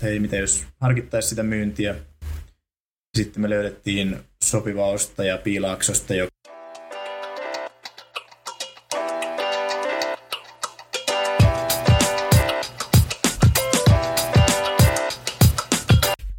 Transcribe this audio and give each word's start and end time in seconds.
että 0.00 0.08
hei, 0.08 0.20
mitä 0.20 0.36
jos 0.36 0.66
harkittaisiin 0.80 1.28
sitä 1.28 1.42
myyntiä. 1.42 1.94
Sitten 3.18 3.42
me 3.42 3.50
löydettiin 3.50 4.16
sopiva 4.44 4.86
ostaja 4.86 5.38
Piilaaksosta, 5.38 6.14
joka 6.14 6.30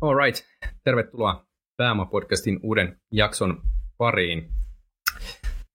Alright, 0.02 0.46
tervetuloa 0.84 1.46
Pääoma-podcastin 1.78 2.60
uuden 2.64 2.98
jakson 3.12 3.62
pariin. 3.98 4.50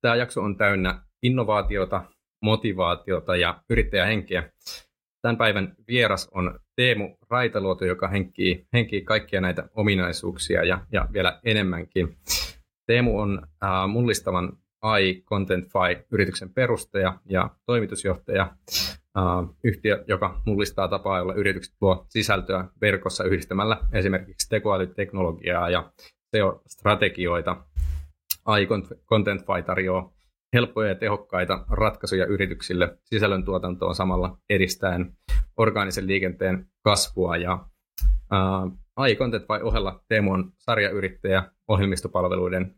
Tämä 0.01 0.17
jakso 0.17 0.43
on 0.43 0.57
täynnä 0.57 1.03
innovaatiota, 1.23 2.05
motivaatiota 2.43 3.37
ja 3.37 3.63
yrittäjähenkeä. 3.71 4.51
Tämän 5.27 5.37
päivän 5.37 5.75
vieras 5.89 6.29
on 6.35 6.61
Teemu 6.77 7.17
Raitaluoto, 7.31 7.85
joka 7.85 8.09
henkii, 8.09 8.67
henkii 8.73 9.03
kaikkia 9.03 9.41
näitä 9.41 9.69
ominaisuuksia 9.75 10.65
ja, 10.65 10.81
ja 10.93 11.09
vielä 11.13 11.41
enemmänkin. 11.45 12.17
Teemu 12.87 13.21
on 13.21 13.47
äh, 13.65 13.89
mullistavan 13.89 14.53
AI 14.83 15.23
Contentify-yrityksen 15.23 16.55
perustaja 16.55 17.19
ja 17.25 17.51
toimitusjohtaja. 17.65 18.43
Äh, 19.19 19.55
yhtiö, 19.65 20.05
joka 20.09 20.43
mullistaa 20.45 20.89
tapaa, 20.89 21.19
jolla 21.19 21.35
yritykset 21.35 21.75
luo 21.81 22.07
sisältöä 22.09 22.65
verkossa 22.81 23.25
yhdistämällä 23.25 23.77
esimerkiksi 23.93 24.49
tekoälyteknologiaa 24.49 25.71
ja 25.71 25.93
SEO-strategioita. 26.37 27.57
AI 28.45 28.67
Contentify 29.07 29.63
tarjoaa 29.67 30.16
helppoja 30.53 30.89
ja 30.89 30.95
tehokkaita 30.95 31.65
ratkaisuja 31.71 32.27
yrityksille 32.27 32.99
sisällöntuotantoon 33.05 33.95
samalla 33.95 34.39
edistäen 34.51 35.17
orgaanisen 35.57 36.07
liikenteen 36.07 36.67
kasvua. 36.83 37.37
Ja 37.37 37.67
uh, 38.33 38.79
AI 38.97 39.17
Content 39.17 39.49
vai 39.49 39.63
ohella 39.63 40.05
Teemu 40.09 40.33
on 40.33 40.53
sarjayrittäjä 40.59 41.51
ohjelmistopalveluiden 41.69 42.75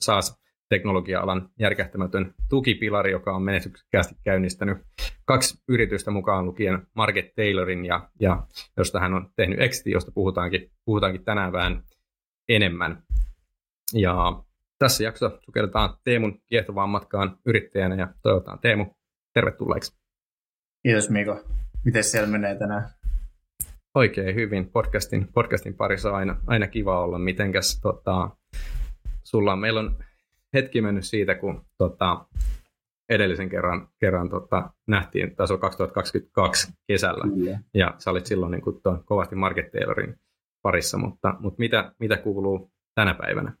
SaaS 0.00 0.40
teknologia-alan 0.68 1.48
järkähtämätön 1.58 2.34
tukipilari, 2.48 3.10
joka 3.10 3.36
on 3.36 3.42
menestyksekkäästi 3.42 4.14
käynnistänyt 4.24 4.78
kaksi 5.24 5.58
yritystä 5.68 6.10
mukaan 6.10 6.44
lukien 6.44 6.86
Market 6.94 7.34
Taylorin, 7.34 7.84
ja, 7.84 8.08
ja 8.20 8.46
josta 8.76 9.00
hän 9.00 9.14
on 9.14 9.30
tehnyt 9.36 9.60
Exitin, 9.60 9.92
josta 9.92 10.12
puhutaankin, 10.14 10.70
puhutaankin 10.84 11.24
tänään 11.24 11.52
vähän 11.52 11.82
enemmän. 12.48 13.02
Ja 13.94 14.42
tässä 14.78 15.04
jaksossa 15.04 15.38
sukelletaan 15.44 15.96
Teemun 16.04 16.40
kiehtovaan 16.46 16.88
matkaan 16.88 17.38
yrittäjänä 17.46 17.94
ja 17.94 18.08
toivotaan 18.22 18.58
Teemu 18.58 18.86
tervetulleeksi. 19.34 19.96
Kiitos 20.82 21.10
Miko. 21.10 21.44
Miten 21.84 22.04
siellä 22.04 22.28
menee 22.28 22.58
tänään? 22.58 22.90
Oikein 23.94 24.34
hyvin. 24.34 24.70
Podcastin, 24.70 25.28
podcastin 25.34 25.74
parissa 25.74 26.08
on 26.08 26.16
aina, 26.16 26.36
aina 26.46 26.66
kiva 26.66 27.00
olla. 27.00 27.18
Mitenkäs 27.18 27.80
tota, 27.80 28.30
sulla 29.24 29.56
meillä 29.56 29.80
on 29.80 29.98
hetki 30.54 30.80
mennyt 30.80 31.04
siitä, 31.04 31.34
kun 31.34 31.64
tota, 31.78 32.26
edellisen 33.08 33.48
kerran, 33.48 33.88
kerran 34.00 34.30
tota, 34.30 34.70
nähtiin, 34.86 35.36
taso 35.36 35.58
2022 35.58 36.72
kesällä, 36.88 37.24
Kyllä. 37.34 37.58
ja 37.74 37.94
sä 37.98 38.10
olit 38.10 38.26
silloin 38.26 38.50
niin 38.50 38.62
kuin, 38.62 38.80
kovasti 39.04 39.34
Market 39.34 39.72
parissa, 40.62 40.98
mutta, 40.98 41.34
mutta 41.40 41.58
mitä, 41.58 41.92
mitä 41.98 42.16
kuuluu 42.16 42.70
tänä 42.94 43.14
päivänä? 43.14 43.52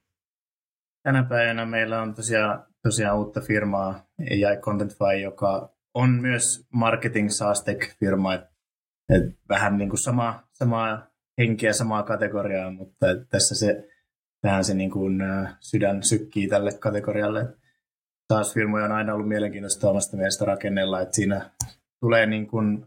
Tänä 1.06 1.22
päivänä 1.22 1.66
meillä 1.66 2.02
on 2.02 2.14
tosiaan, 2.14 2.66
tosiaan 2.82 3.18
uutta 3.18 3.40
firmaa, 3.40 4.06
AI 4.20 4.56
Contentify, 4.56 5.20
joka 5.22 5.74
on 5.94 6.10
myös 6.10 6.66
marketing 6.72 7.30
SaaS 7.30 7.64
firma 8.00 8.34
et, 8.34 8.40
et 9.10 9.22
vähän 9.48 9.78
niin 9.78 9.88
kuin 9.88 9.98
sama, 9.98 10.42
samaa 10.52 11.06
henkeä, 11.38 11.72
samaa 11.72 12.02
kategoriaa, 12.02 12.70
mutta 12.70 13.06
tässä 13.28 13.54
se 13.54 13.88
vähän 14.42 14.64
se 14.64 14.74
niin 14.74 14.90
kuin, 14.90 15.22
sydän 15.60 16.02
sykkii 16.02 16.48
tälle 16.48 16.70
kategorialle. 16.72 17.56
Taas 18.28 18.54
firmoja 18.54 18.84
on 18.84 18.92
aina 18.92 19.14
ollut 19.14 19.28
mielenkiintoista 19.28 19.90
omasta 19.90 20.16
mielestä 20.16 20.44
rakennella, 20.44 21.00
että 21.00 21.16
siinä 21.16 21.50
tulee 22.00 22.26
niin 22.26 22.46
kuin 22.46 22.86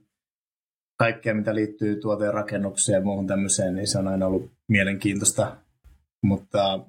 kaikkea, 0.98 1.36
mitä 1.36 1.56
liittyy 1.56 1.96
tuoteen 1.96 2.34
rakennukseen 2.34 2.96
ja 2.96 3.02
muuhun 3.02 3.28
tämmöiseen, 3.28 3.76
niin 3.76 3.88
se 3.88 4.00
on 4.00 4.08
aina 4.08 4.26
ollut 4.26 4.52
mielenkiintoista. 4.68 5.58
Mutta 6.24 6.80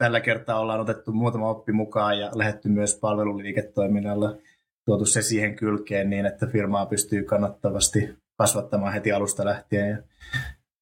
tällä 0.00 0.20
kertaa 0.20 0.60
ollaan 0.60 0.80
otettu 0.80 1.12
muutama 1.12 1.48
oppi 1.48 1.72
mukaan 1.72 2.18
ja 2.18 2.30
lähetty 2.34 2.68
myös 2.68 2.98
palveluliiketoiminnalla 3.00 4.36
tuotu 4.84 5.06
se 5.06 5.22
siihen 5.22 5.56
kylkeen 5.56 6.10
niin, 6.10 6.26
että 6.26 6.46
firmaa 6.46 6.86
pystyy 6.86 7.22
kannattavasti 7.22 8.14
kasvattamaan 8.38 8.92
heti 8.92 9.12
alusta 9.12 9.44
lähtien. 9.44 9.90
Ja 9.90 9.96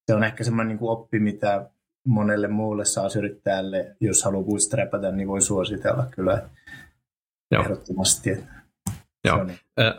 se 0.07 0.15
on 0.15 0.23
ehkä 0.23 0.43
semmoinen 0.43 0.67
niin 0.67 0.79
kuin 0.79 0.91
oppi, 0.91 1.19
mitä 1.19 1.69
monelle 2.07 2.47
muulle 2.47 2.85
SaaS-yrittäjälle, 2.85 3.95
jos 4.01 4.23
haluaa 4.23 4.43
bootstrapata, 4.43 5.11
niin 5.11 5.27
voi 5.27 5.41
suositella 5.41 6.05
kyllä 6.11 6.49
Joo. 7.51 7.63
ehdottomasti. 7.63 8.29
Joo. 9.25 9.43
Niin. 9.43 9.59
Äh, 9.79 9.93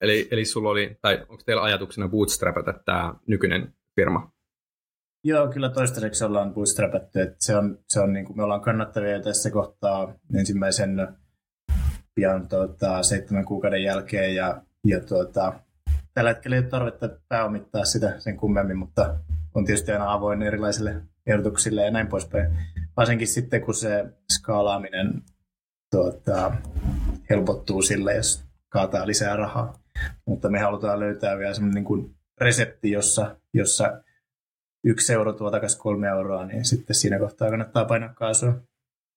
eli, 0.00 0.28
eli 0.30 0.44
sulla 0.44 0.70
oli, 0.70 0.96
tai 1.02 1.20
onko 1.28 1.42
teillä 1.46 1.62
ajatuksena 1.62 2.08
bootstrapata 2.08 2.74
tämä 2.84 3.14
nykyinen 3.26 3.74
firma? 3.96 4.32
Joo, 5.24 5.48
kyllä 5.48 5.68
toistaiseksi 5.68 6.24
ollaan 6.24 6.54
bootstrapattu. 6.54 7.18
Että 7.18 7.36
se 7.38 7.56
on, 7.56 7.78
se 7.88 8.00
on 8.00 8.12
niin 8.12 8.24
kuin, 8.24 8.36
me 8.36 8.42
ollaan 8.42 8.60
kannattavia 8.60 9.22
tässä 9.22 9.50
kohtaa 9.50 10.14
ensimmäisen 10.34 11.08
pian 12.14 12.48
tuota, 12.48 13.02
seitsemän 13.02 13.44
kuukauden 13.44 13.82
jälkeen 13.82 14.34
ja, 14.34 14.62
ja 14.84 15.00
tuota, 15.00 15.52
tällä 16.14 16.30
hetkellä 16.30 16.56
ei 16.56 16.62
ole 16.62 16.68
tarvetta 16.68 17.08
pääomittaa 17.28 17.84
sitä 17.84 18.14
sen 18.18 18.36
kummemmin, 18.36 18.78
mutta 18.78 19.18
on 19.54 19.64
tietysti 19.64 19.92
aina 19.92 20.12
avoin 20.12 20.42
erilaisille 20.42 21.02
ehdotuksille 21.26 21.84
ja 21.84 21.90
näin 21.90 22.06
poispäin. 22.06 22.58
Varsinkin 22.96 23.28
sitten, 23.28 23.60
kun 23.60 23.74
se 23.74 24.06
skaalaaminen 24.32 25.22
tuota, 25.90 26.52
helpottuu 27.30 27.82
sille, 27.82 28.14
jos 28.14 28.44
kaataa 28.68 29.06
lisää 29.06 29.36
rahaa. 29.36 29.78
Mutta 30.26 30.48
me 30.48 30.58
halutaan 30.58 31.00
löytää 31.00 31.38
vielä 31.38 31.54
semmoinen 31.54 31.74
niin 31.74 31.84
kuin 31.84 32.14
resepti, 32.40 32.90
jossa, 32.90 33.36
jossa 33.54 34.02
yksi 34.84 35.12
euro 35.12 35.32
tuo 35.32 35.50
takaisin 35.50 35.80
kolme 35.80 36.08
euroa, 36.08 36.46
niin 36.46 36.64
sitten 36.64 36.96
siinä 36.96 37.18
kohtaa 37.18 37.50
kannattaa 37.50 37.84
painaa 37.84 38.14
kaasua. 38.14 38.54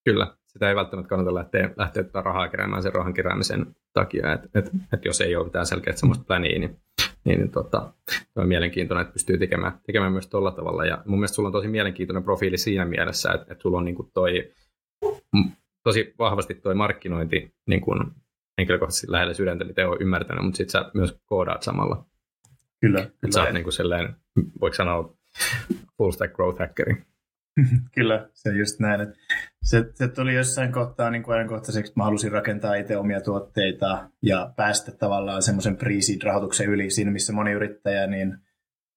Kyllä, 0.05 0.37
sitä 0.47 0.69
ei 0.69 0.75
välttämättä 0.75 1.09
kannata 1.09 1.33
lähteä, 1.33 1.69
lähteä 1.77 2.03
rahaa 2.13 2.49
keräämään 2.49 2.83
sen 2.83 2.93
rahan 2.93 3.13
keräämisen 3.13 3.75
takia, 3.93 4.33
että 4.33 4.59
et, 4.59 4.71
et 4.93 5.05
jos 5.05 5.21
ei 5.21 5.35
ole 5.35 5.45
mitään 5.45 5.65
selkeää 5.65 5.95
semmoista 5.95 6.25
pläniä, 6.25 6.59
niin, 6.59 6.79
niin, 7.25 7.39
niin 7.39 7.51
tota, 7.51 7.93
on 8.35 8.47
mielenkiintoinen, 8.47 9.01
että 9.01 9.13
pystyy 9.13 9.37
tekemään, 9.37 9.79
tekemään 9.85 10.11
myös 10.11 10.27
tuolla 10.27 10.51
tavalla. 10.51 10.85
Ja 10.85 11.03
mun 11.05 11.19
mielestä 11.19 11.35
sulla 11.35 11.47
on 11.47 11.53
tosi 11.53 11.67
mielenkiintoinen 11.67 12.23
profiili 12.23 12.57
siinä 12.57 12.85
mielessä, 12.85 13.31
että, 13.31 13.53
että 13.53 13.61
sulla 13.61 13.77
on 13.77 13.85
niin 13.85 13.95
kuin 13.95 14.09
toi, 14.13 14.53
tosi 15.83 16.13
vahvasti 16.19 16.55
toi 16.55 16.75
markkinointi 16.75 17.53
niin 17.67 17.81
kuin 17.81 17.99
henkilökohtaisesti 18.57 19.11
lähellä 19.11 19.33
sydäntä, 19.33 19.63
niin 19.63 19.75
te 19.75 19.85
on 19.85 20.01
ymmärtänyt, 20.01 20.43
mutta 20.43 20.57
sitten 20.57 20.71
sä 20.71 20.91
myös 20.93 21.19
koodaat 21.25 21.63
samalla. 21.63 22.05
Kyllä. 22.81 22.99
Että 22.99 23.13
kyllä. 23.21 23.33
sä 23.33 23.43
oot 23.43 23.53
niin 23.53 23.63
kuin 23.63 23.73
sellainen, 23.73 24.15
voiko 24.61 24.73
sanoa, 24.73 25.15
full 25.97 26.11
stack 26.11 26.33
growth 26.33 26.59
hackeri. 26.59 26.95
Kyllä, 27.95 28.29
se 28.33 28.49
just 28.49 28.79
näin. 28.79 29.13
Se, 29.63 29.85
se 29.93 30.07
tuli 30.07 30.35
jossain 30.35 30.71
kohtaa 30.71 31.09
niin 31.09 31.23
kuin 31.23 31.35
ajankohtaiseksi, 31.35 31.89
että 31.89 31.99
mä 31.99 32.03
halusin 32.03 32.31
rakentaa 32.31 32.75
itse 32.75 32.97
omia 32.97 33.21
tuotteita 33.21 34.09
ja 34.21 34.53
päästä 34.55 34.91
tavallaan 34.91 35.41
semmoisen 35.41 35.77
pre 35.77 35.93
rahoituksen 36.23 36.69
yli 36.69 36.89
siinä, 36.89 37.11
missä 37.11 37.33
moni 37.33 37.51
yrittäjä 37.51 38.07
niin 38.07 38.37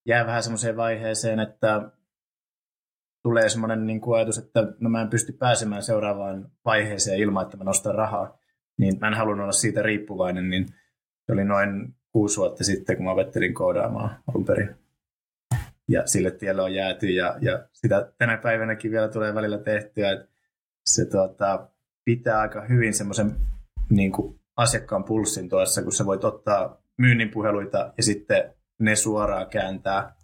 jää 0.06 0.26
vähän 0.26 0.42
semmoiseen 0.42 0.76
vaiheeseen, 0.76 1.40
että 1.40 1.90
tulee 3.22 3.48
semmoinen 3.48 3.86
niin 3.86 4.00
kuin 4.00 4.16
ajatus, 4.16 4.38
että 4.38 4.72
no 4.80 4.90
mä 4.90 5.02
en 5.02 5.10
pysty 5.10 5.32
pääsemään 5.32 5.82
seuraavaan 5.82 6.50
vaiheeseen 6.64 7.18
ilman, 7.18 7.44
että 7.44 7.56
mä 7.56 7.64
nostan 7.64 7.94
rahaa. 7.94 8.38
Niin 8.78 8.98
mä 9.00 9.08
en 9.08 9.14
halunnut 9.14 9.44
olla 9.44 9.52
siitä 9.52 9.82
riippuvainen, 9.82 10.50
niin 10.50 10.66
se 11.26 11.32
oli 11.32 11.44
noin 11.44 11.94
kuusi 12.12 12.36
vuotta 12.36 12.64
sitten, 12.64 12.96
kun 12.96 13.04
mä 13.04 13.12
opettelin 13.12 13.54
koodaamaan 13.54 14.18
alun 14.28 14.44
perin 14.44 14.85
ja 15.88 16.06
sille 16.06 16.30
tielle 16.30 16.62
on 16.62 16.74
jääty 16.74 17.06
ja, 17.06 17.36
ja 17.40 17.68
sitä 17.72 18.12
tänä 18.18 18.36
päivänäkin 18.36 18.90
vielä 18.90 19.08
tulee 19.08 19.34
välillä 19.34 19.58
tehtyä, 19.58 20.12
että 20.12 20.28
se 20.86 21.04
tuota, 21.04 21.68
pitää 22.04 22.40
aika 22.40 22.64
hyvin 22.64 22.94
semmoisen 22.94 23.36
niin 23.90 24.12
asiakkaan 24.56 25.04
pulssin 25.04 25.48
tuossa, 25.48 25.82
kun 25.82 25.92
sä 25.92 26.06
voit 26.06 26.24
ottaa 26.24 26.82
myynnin 26.98 27.30
puheluita 27.30 27.92
ja 27.96 28.02
sitten 28.02 28.54
ne 28.78 28.96
suoraan 28.96 29.46
kääntää 29.46 30.14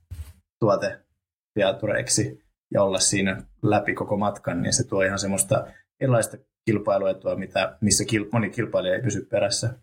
tuotefiatureiksi 0.61 2.44
ja 2.70 2.82
olla 2.82 2.99
siinä 2.99 3.43
läpi 3.62 3.94
koko 3.94 4.17
matkan, 4.17 4.62
niin 4.62 4.73
se 4.73 4.87
tuo 4.87 5.03
ihan 5.03 5.19
semmoista 5.19 5.67
erilaista 6.00 6.37
kilpailuetua, 6.65 7.37
mitä, 7.37 7.76
missä 7.81 8.05
kil, 8.05 8.26
moni 8.32 8.50
kilpailija 8.50 8.94
ei 8.94 9.03
pysy 9.03 9.25
perässä. 9.31 9.75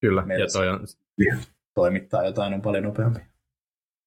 Kyllä, 0.00 0.24
ja 0.38 0.46
toi 0.52 0.68
on... 0.68 0.80
Toimittaa 1.74 2.24
jotain 2.24 2.54
on 2.54 2.62
paljon 2.62 2.84
nopeammin. 2.84 3.22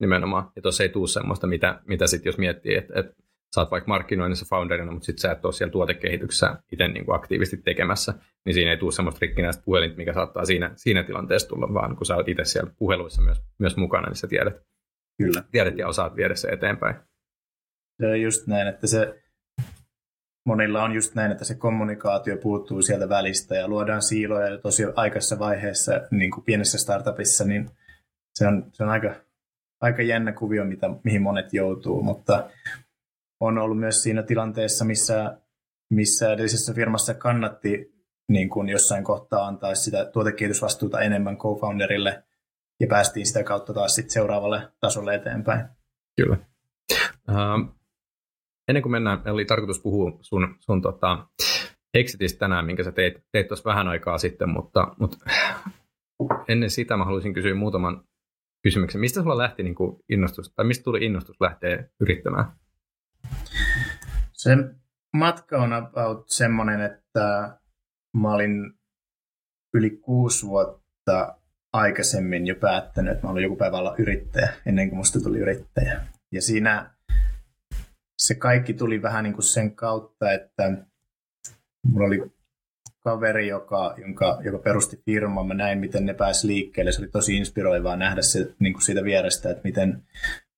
Nimenomaan. 0.02 0.52
Ja 0.56 0.62
tuossa 0.62 0.84
ei 0.84 0.90
tule 0.90 1.08
semmoista, 1.08 1.48
mitä, 1.48 1.82
mitä 1.88 2.08
sitten 2.08 2.30
jos 2.30 2.38
miettii, 2.38 2.76
että, 2.76 3.00
että 3.00 3.14
sä 3.56 3.62
oot 3.62 3.72
vaikka 3.72 3.88
markkinoinnissa 3.88 4.46
founderina, 4.50 4.92
mutta 4.92 5.06
sitten 5.06 5.22
sä 5.22 5.32
et 5.32 5.46
ole 5.46 5.54
siellä 5.54 5.72
tuotekehityksessä 5.72 6.56
itse 6.72 6.88
niin 6.88 7.06
kuin 7.06 7.16
aktiivisesti 7.16 7.58
tekemässä, 7.58 8.14
niin 8.46 8.54
siinä 8.54 8.72
ei 8.72 8.78
tule 8.78 8.92
semmoista 8.92 9.20
rikkinäistä 9.22 9.64
puhelinta, 9.66 9.98
mikä 9.98 10.14
saattaa 10.14 10.46
siinä, 10.46 10.72
siinä 10.76 11.04
tilanteessa 11.04 11.50
tulla, 11.50 11.74
vaan 11.74 11.96
kun 11.96 12.06
sä 12.06 12.16
oot 12.16 12.30
itse 12.30 12.46
siellä 12.46 12.72
puheluissa 12.80 13.22
myös, 13.22 13.42
myös 13.60 13.78
mukana, 13.78 14.08
niin 14.08 14.16
sä 14.16 14.28
tiedät. 14.28 14.56
kyllä. 15.18 15.44
tiedät 15.52 15.78
ja 15.78 15.88
osaat 15.88 16.16
viedä 16.16 16.36
se 16.36 16.48
eteenpäin. 16.48 16.96
Se 18.02 18.08
on 18.08 18.22
just 18.22 18.48
näin, 18.48 18.68
että 18.68 18.88
se 18.88 19.22
monilla 20.46 20.84
on 20.84 20.92
just 20.92 21.16
näin, 21.16 21.32
että 21.32 21.46
se 21.46 21.56
kommunikaatio 21.56 22.38
puuttuu 22.38 22.82
sieltä 22.82 23.10
välistä 23.10 23.56
ja 23.56 23.68
luodaan 23.68 24.02
siiloja 24.02 24.50
jo 24.50 24.58
tosi 24.58 24.84
aikaisessa 24.96 25.40
vaiheessa 25.40 26.02
niin 26.12 26.32
kuin 26.32 26.44
pienessä 26.44 26.78
startupissa, 26.78 27.46
niin 27.46 27.70
se 28.34 28.48
on, 28.48 28.70
se 28.74 28.84
on 28.84 28.90
aika, 28.90 29.16
aika 29.82 30.02
jännä 30.02 30.32
kuvio, 30.32 30.66
mitä, 30.66 30.90
mihin 31.04 31.22
monet 31.22 31.54
joutuu, 31.54 32.04
mutta 32.04 32.50
on 33.40 33.58
ollut 33.58 33.80
myös 33.80 34.04
siinä 34.04 34.24
tilanteessa, 34.24 34.86
missä, 34.86 35.38
missä 35.90 36.34
edellisessä 36.34 36.74
firmassa 36.74 37.14
kannatti 37.14 37.94
niin 38.30 38.50
kuin 38.50 38.70
jossain 38.70 39.04
kohtaa 39.04 39.48
antaa 39.48 39.76
sitä 39.76 40.06
tuotekehitysvastuuta 40.06 41.02
enemmän 41.02 41.38
co-founderille 41.38 42.24
ja 42.80 42.88
päästiin 42.88 43.26
sitä 43.26 43.44
kautta 43.44 43.74
taas 43.74 43.96
sit 43.96 44.10
seuraavalle 44.10 44.72
tasolle 44.80 45.16
eteenpäin. 45.16 45.66
Kyllä. 46.22 46.38
Uh, 47.30 47.76
ennen 48.68 48.82
kuin 48.82 48.92
mennään, 48.92 49.22
oli 49.26 49.46
tarkoitus 49.46 49.80
puhua 49.80 50.18
sun, 50.22 50.56
sun 50.60 50.82
tota, 50.82 51.28
exitistä 51.94 52.40
tänään, 52.40 52.66
minkä 52.66 52.84
sä 52.84 52.92
teit, 52.92 53.24
teit 53.32 53.48
tuossa 53.48 53.70
vähän 53.70 53.88
aikaa 53.88 54.18
sitten, 54.18 54.50
mutta, 54.50 54.96
mutta 55.00 55.18
ennen 56.48 56.70
sitä 56.70 56.98
mä 56.98 57.06
haluaisin 57.06 57.34
kysyä 57.34 57.56
muutaman 57.56 58.04
kysymyksen. 58.64 59.02
Mistä 59.02 59.22
sulla 59.22 59.38
lähti 59.38 59.64
niin 59.64 59.76
kuin 59.76 60.04
innostus, 60.10 60.54
tai 60.56 60.66
mistä 60.66 60.84
tuli 60.84 61.06
innostus 61.06 61.42
lähteä 61.42 61.84
yrittämään? 62.00 62.46
Se 64.34 64.58
matka 65.14 65.58
on 65.58 65.74
about 65.74 66.30
semmoinen, 66.30 66.82
että 66.82 67.58
mä 68.14 68.34
olin 68.34 68.74
yli 69.74 69.90
kuusi 69.90 70.48
vuotta 70.48 71.38
aikaisemmin 71.74 72.48
jo 72.48 72.56
päättänyt, 72.56 73.14
että 73.14 73.28
mä 73.28 73.32
olin 73.32 73.44
joku 73.44 73.56
päivä 73.56 73.78
olla 73.78 73.96
yrittäjä, 73.98 74.54
ennen 74.66 74.90
kuin 74.90 74.98
musta 74.98 75.20
tuli 75.20 75.40
yrittäjä. 75.40 76.02
Ja 76.32 76.42
siinä 76.42 76.96
se 78.18 78.36
kaikki 78.36 78.74
tuli 78.74 79.02
vähän 79.02 79.24
niin 79.24 79.34
kuin 79.34 79.44
sen 79.44 79.76
kautta, 79.76 80.32
että 80.32 80.86
mulla 81.86 82.08
oli 82.08 82.32
kaveri, 83.04 83.48
joka, 83.48 83.96
jonka, 83.98 84.40
joka 84.44 84.60
perusti 84.60 85.02
firman. 85.06 85.48
Mä 85.48 85.54
näin, 85.54 85.80
miten 85.80 86.06
ne 86.06 86.14
pääsi 86.14 86.48
liikkeelle. 86.48 86.92
Se 86.92 87.02
oli 87.02 87.10
tosi 87.10 87.38
inspiroivaa 87.38 87.96
nähdä 87.96 88.22
se 88.22 88.56
niin 88.60 88.74
kuin 88.74 88.84
siitä 88.84 89.04
vierestä, 89.04 89.50
että 89.50 89.62
miten, 89.64 90.04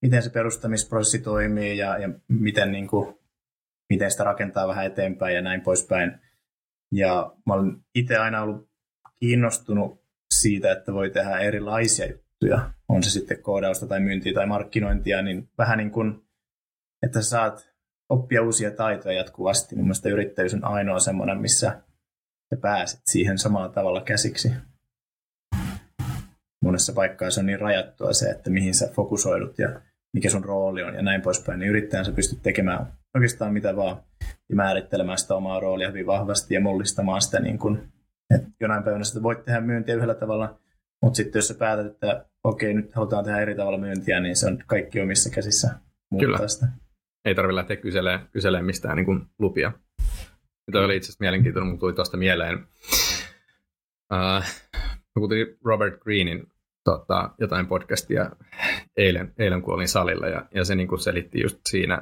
miten 0.02 0.24
se 0.24 0.30
perustamisprosessi 0.30 1.20
toimii 1.20 1.78
ja, 1.78 1.98
ja 1.98 2.10
miten, 2.28 2.72
niin 2.72 2.88
kuin, 2.88 3.16
miten 3.90 4.12
sitä 4.12 4.24
rakentaa 4.24 4.68
vähän 4.68 4.86
eteenpäin 4.86 5.36
ja 5.36 5.42
näin 5.42 5.62
poispäin. 5.62 6.20
Ja 6.92 7.36
mä 7.46 7.54
olen 7.54 7.78
itse 7.96 8.18
aina 8.18 8.42
ollut 8.42 8.70
kiinnostunut 9.20 10.04
siitä, 10.34 10.72
että 10.72 10.94
voi 10.94 11.10
tehdä 11.10 11.38
erilaisia 11.38 12.06
juttuja. 12.06 12.72
On 12.90 13.04
se 13.04 13.10
sitten 13.10 13.42
koodausta 13.42 13.88
tai 13.88 14.00
myyntiä 14.00 14.34
tai 14.34 14.46
markkinointia, 14.46 15.22
niin 15.22 15.50
vähän 15.58 15.78
niin 15.78 15.92
kuin 15.92 16.24
että 17.04 17.22
saat 17.22 17.74
oppia 18.10 18.44
uusia 18.44 18.72
taitoja 18.72 19.18
jatkuvasti. 19.18 19.76
Mun 19.76 19.86
mielestä 19.86 20.10
yrittäjyys 20.10 20.54
on 20.54 20.64
ainoa 20.64 21.00
semmoinen, 21.00 21.38
missä 21.38 21.82
sä 22.56 22.62
pääset 22.62 23.02
siihen 23.06 23.38
samalla 23.38 23.70
tavalla 23.70 24.02
käsiksi. 24.02 24.52
Monessa 26.64 26.94
paikkaa 26.94 27.30
se 27.30 27.40
on 27.40 27.46
niin 27.46 27.60
rajattua 27.60 28.14
se, 28.14 28.30
että 28.30 28.50
mihin 28.50 28.74
sä 28.74 28.88
fokusoidut 28.94 29.60
ja 29.60 29.82
mikä 30.14 30.30
sun 30.30 30.46
rooli 30.46 30.84
on 30.84 30.96
ja 30.96 31.02
näin 31.02 31.22
poispäin, 31.22 31.60
niin 31.60 31.70
yrittäjän 31.70 32.06
sä 32.06 32.12
pystyt 32.12 32.42
tekemään 32.44 32.88
oikeastaan 33.16 33.54
mitä 33.54 33.76
vaan 33.76 34.04
ja 34.50 34.56
määrittelemään 34.56 35.18
sitä 35.18 35.36
omaa 35.36 35.60
roolia 35.60 35.88
hyvin 35.88 36.06
vahvasti 36.06 36.54
ja 36.54 36.62
mullistamaan 36.62 37.22
sitä 37.22 37.40
niin 37.40 37.60
kuin, 37.60 37.94
että 38.36 38.48
jonain 38.60 38.84
päivänä 38.84 39.04
sitä 39.04 39.24
voit 39.24 39.46
tehdä 39.46 39.62
myyntiä 39.62 39.96
yhdellä 39.96 40.16
tavalla, 40.16 40.60
mutta 41.02 41.18
sitten 41.18 41.40
jos 41.40 41.48
sä 41.48 41.54
päätät, 41.54 41.86
että 41.86 42.26
okei, 42.44 42.74
nyt 42.74 42.94
halutaan 42.94 43.26
tehdä 43.26 43.40
eri 43.40 43.56
tavalla 43.56 43.78
myyntiä, 43.78 44.20
niin 44.20 44.36
se 44.36 44.48
on 44.48 44.64
kaikki 44.68 45.02
omissa 45.02 45.30
käsissä 45.30 45.68
muuttaa 46.12 46.36
Kyllä. 46.36 46.48
sitä 46.48 46.68
ei 47.26 47.36
tarvitse 47.36 47.56
lähteä 47.56 47.78
kyselemään, 47.78 48.28
kyselemään 48.32 48.66
mistään 48.66 48.96
niin 48.96 49.06
kuin 49.06 49.22
lupia. 49.40 49.72
Toi 50.72 50.86
oli 50.86 50.96
itse 50.96 51.06
asiassa 51.06 51.24
mielenkiintoinen, 51.24 51.70
mutta 51.70 51.80
tuli 51.80 51.94
tuosta 51.94 52.18
mieleen. 52.18 52.68
Uh, 54.14 54.44
kuulin 55.14 55.58
Robert 55.64 56.00
Greenin 56.00 56.48
tota, 56.84 57.30
jotain 57.40 57.68
podcastia 57.68 58.30
eilen, 58.98 59.34
eilen 59.38 59.62
kun 59.62 59.74
olin 59.74 59.88
salilla, 59.88 60.28
ja, 60.28 60.46
ja 60.56 60.66
se 60.66 60.76
niin 60.76 60.88
kuin 60.88 61.00
selitti 61.00 61.42
just 61.42 61.60
siinä, 61.70 62.02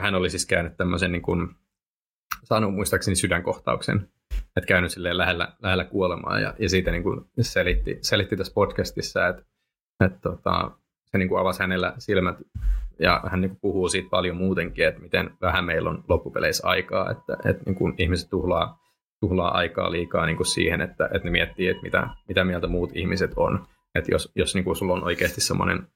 hän 0.00 0.14
oli 0.14 0.30
siis 0.30 0.46
käynyt 0.46 0.76
tämmöisen, 0.76 1.12
niin 1.12 1.22
kuin, 1.22 1.48
saanut 2.44 2.74
muistaakseni 2.74 3.16
sydänkohtauksen, 3.16 4.08
että 4.56 4.66
käynyt 4.68 4.92
silleen 4.92 5.18
lähellä, 5.18 5.52
lähellä 5.62 5.84
kuolemaa, 5.84 6.40
ja, 6.40 6.54
ja 6.58 6.68
siitä 6.68 6.90
niin 6.90 7.02
kuin 7.02 7.20
selitti, 7.40 7.98
selitti 8.02 8.36
tässä 8.36 8.54
podcastissa, 8.54 9.28
että, 9.28 9.42
että 10.04 10.18
tota, 10.20 10.70
se 11.14 11.18
niin 11.18 11.28
kuin 11.28 11.40
avasi 11.40 11.60
hänellä 11.60 11.94
silmät 11.98 12.36
ja 12.98 13.20
hän 13.26 13.40
niin 13.40 13.48
kuin 13.48 13.60
puhuu 13.60 13.88
siitä 13.88 14.08
paljon 14.10 14.36
muutenkin, 14.36 14.86
että 14.86 15.00
miten 15.00 15.30
vähän 15.40 15.64
meillä 15.64 15.90
on 15.90 16.04
loppupeleissä 16.08 16.68
aikaa, 16.68 17.10
että, 17.10 17.36
että 17.44 17.62
niin 17.66 17.74
kuin 17.74 17.94
ihmiset 17.98 18.30
tuhlaa, 18.30 18.78
tuhlaa 19.20 19.50
aikaa 19.50 19.92
liikaa 19.92 20.26
niin 20.26 20.36
kuin 20.36 20.46
siihen, 20.46 20.80
että, 20.80 21.04
että 21.04 21.24
ne 21.24 21.30
miettii, 21.30 21.68
että 21.68 21.82
mitä, 21.82 22.08
mitä 22.28 22.44
mieltä 22.44 22.66
muut 22.66 22.90
ihmiset 22.94 23.32
on. 23.36 23.66
Että 23.94 24.10
jos, 24.10 24.32
jos 24.36 24.54
niin 24.54 24.64
kuin 24.64 24.76
sulla 24.76 24.92
on 24.92 25.04
oikeasti 25.04 25.40
semmoinen 25.40 25.86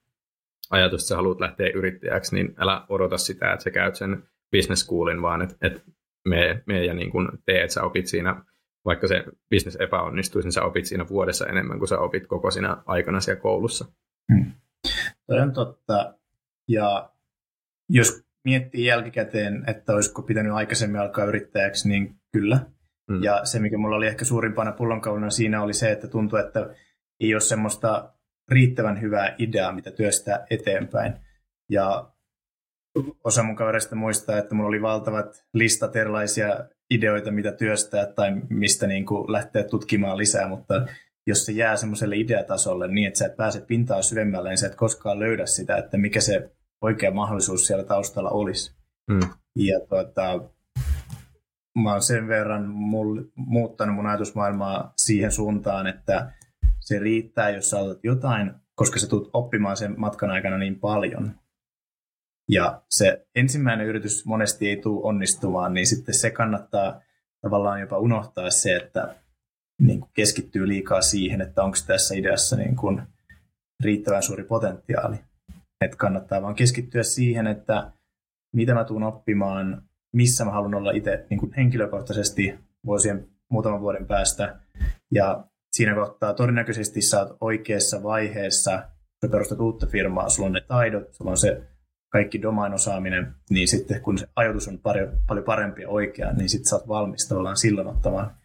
ajatus, 0.69 1.01
että 1.01 1.07
sä 1.07 1.15
haluat 1.15 1.39
lähteä 1.39 1.69
yrittäjäksi, 1.75 2.35
niin 2.35 2.53
älä 2.57 2.85
odota 2.89 3.17
sitä, 3.17 3.53
että 3.53 3.63
sä 3.63 3.71
käyt 3.71 3.95
sen 3.95 4.23
business 4.55 4.81
schoolin, 4.83 5.21
vaan 5.21 5.41
että, 5.41 5.55
että 5.61 5.81
me, 6.27 6.63
me 6.65 6.85
ja 6.85 6.93
niin 6.93 7.11
kuin 7.11 7.29
tee, 7.45 7.61
että 7.63 7.73
sä 7.73 7.83
opit 7.83 8.07
siinä, 8.07 8.43
vaikka 8.85 9.07
se 9.07 9.23
business 9.49 9.77
epäonnistuisi, 9.79 10.45
niin 10.45 10.53
sä 10.53 10.63
opit 10.63 10.85
siinä 10.85 11.07
vuodessa 11.09 11.45
enemmän 11.45 11.77
kuin 11.77 11.87
sä 11.87 11.99
opit 11.99 12.27
koko 12.27 12.51
siinä 12.51 12.77
aikana 12.85 13.19
siellä 13.19 13.41
koulussa. 13.41 13.85
Hmm. 14.33 14.51
Toi 15.29 15.39
on 15.39 15.53
totta. 15.53 16.13
Ja 16.67 17.09
jos 17.89 18.23
miettii 18.43 18.85
jälkikäteen, 18.85 19.63
että 19.67 19.93
olisiko 19.93 20.21
pitänyt 20.21 20.53
aikaisemmin 20.53 21.01
alkaa 21.01 21.25
yrittäjäksi, 21.25 21.89
niin 21.89 22.15
kyllä. 22.31 22.59
Mm. 23.09 23.23
Ja 23.23 23.45
se, 23.45 23.59
mikä 23.59 23.77
mulla 23.77 23.95
oli 23.95 24.07
ehkä 24.07 24.25
suurimpana 24.25 24.71
pullonkauluna 24.71 25.29
siinä 25.29 25.63
oli 25.63 25.73
se, 25.73 25.91
että 25.91 26.07
tuntui, 26.07 26.39
että 26.39 26.69
ei 27.19 27.33
ole 27.33 27.41
semmoista 27.41 28.13
riittävän 28.51 29.01
hyvää 29.01 29.35
ideaa, 29.37 29.71
mitä 29.71 29.91
työstää 29.91 30.45
eteenpäin. 30.49 31.13
Ja 31.69 32.11
osa 33.23 33.43
mun 33.43 33.55
kavereista 33.55 33.95
muistaa, 33.95 34.37
että 34.37 34.55
mulla 34.55 34.69
oli 34.69 34.81
valtavat 34.81 35.45
listat 35.53 35.95
erilaisia 35.95 36.65
ideoita, 36.89 37.31
mitä 37.31 37.51
työstää 37.51 38.05
tai 38.05 38.31
mistä 38.49 38.87
niin 38.87 39.05
kuin 39.05 39.31
lähteä 39.31 39.63
tutkimaan 39.63 40.17
lisää, 40.17 40.47
mutta 40.47 40.87
jos 41.27 41.45
se 41.45 41.51
jää 41.51 41.77
semmoiselle 41.77 42.15
ideatasolle 42.17 42.87
niin, 42.87 43.07
että 43.07 43.19
sä 43.19 43.25
et 43.25 43.37
pääse 43.37 43.61
pintaa 43.61 44.01
syvemmälle, 44.01 44.49
niin 44.49 44.57
sä 44.57 44.67
et 44.67 44.75
koskaan 44.75 45.19
löydä 45.19 45.45
sitä, 45.45 45.77
että 45.77 45.97
mikä 45.97 46.21
se 46.21 46.51
oikea 46.81 47.11
mahdollisuus 47.11 47.67
siellä 47.67 47.83
taustalla 47.83 48.29
olisi. 48.29 48.75
Mm. 49.09 49.19
Ja 49.55 49.79
tuota, 49.79 50.49
mä 51.79 51.91
oon 51.91 52.01
sen 52.01 52.27
verran 52.27 52.69
mul, 52.69 53.23
muuttanut 53.35 53.95
mun 53.95 54.07
ajatusmaailmaa 54.07 54.93
siihen 54.97 55.31
suuntaan, 55.31 55.87
että 55.87 56.33
se 56.79 56.99
riittää, 56.99 57.49
jos 57.49 57.69
sä 57.69 57.77
jotain, 58.03 58.53
koska 58.75 58.99
sä 58.99 59.07
tulet 59.07 59.29
oppimaan 59.33 59.77
sen 59.77 59.99
matkan 59.99 60.29
aikana 60.29 60.57
niin 60.57 60.79
paljon. 60.79 61.35
Ja 62.49 62.81
se 62.89 63.27
ensimmäinen 63.35 63.87
yritys 63.87 64.25
monesti 64.25 64.69
ei 64.69 64.77
tule 64.77 65.03
onnistumaan, 65.03 65.73
niin 65.73 65.87
sitten 65.87 66.15
se 66.15 66.31
kannattaa 66.31 67.01
tavallaan 67.41 67.81
jopa 67.81 67.97
unohtaa 67.97 68.49
se, 68.49 68.75
että 68.75 69.15
niin 69.79 69.99
kuin 69.99 70.11
keskittyy 70.13 70.67
liikaa 70.67 71.01
siihen, 71.01 71.41
että 71.41 71.63
onko 71.63 71.77
tässä 71.87 72.15
ideassa 72.15 72.55
niin 72.55 72.75
kuin 72.75 73.01
riittävän 73.83 74.23
suuri 74.23 74.43
potentiaali. 74.43 75.15
Että 75.81 75.97
kannattaa 75.97 76.41
vaan 76.41 76.55
keskittyä 76.55 77.03
siihen, 77.03 77.47
että 77.47 77.91
mitä 78.55 78.73
mä 78.73 78.83
tuun 78.83 79.03
oppimaan, 79.03 79.83
missä 80.13 80.45
mä 80.45 80.51
haluan 80.51 80.75
olla 80.75 80.91
itse 80.91 81.25
niin 81.29 81.39
kuin 81.39 81.53
henkilökohtaisesti 81.53 82.59
vuosien 82.85 83.27
muutaman 83.49 83.81
vuoden 83.81 84.07
päästä. 84.07 84.59
Ja 85.11 85.43
siinä 85.71 85.95
kohtaa 85.95 86.33
todennäköisesti 86.33 87.01
sä 87.01 87.19
oot 87.19 87.37
oikeassa 87.41 88.03
vaiheessa, 88.03 88.83
kun 89.21 89.29
perustat 89.29 89.59
uutta 89.59 89.87
firmaa, 89.87 90.29
sulla 90.29 90.47
on 90.47 90.53
ne 90.53 90.61
taidot, 90.67 91.13
sulla 91.13 91.31
on 91.31 91.37
se 91.37 91.61
kaikki 92.09 92.41
domain-osaaminen, 92.41 93.35
niin 93.49 93.67
sitten 93.67 94.01
kun 94.01 94.17
se 94.17 94.27
ajoitus 94.35 94.67
on 94.67 94.79
paljon, 94.79 95.17
paljon 95.27 95.45
parempi 95.45 95.81
ja 95.81 95.89
oikea, 95.89 96.33
niin 96.33 96.49
sitten 96.49 96.69
sä 96.69 96.75
oot 96.75 96.87
valmis 96.87 97.27
tavallaan 97.27 97.57
silloin 97.57 97.87
ottamaan 97.87 98.35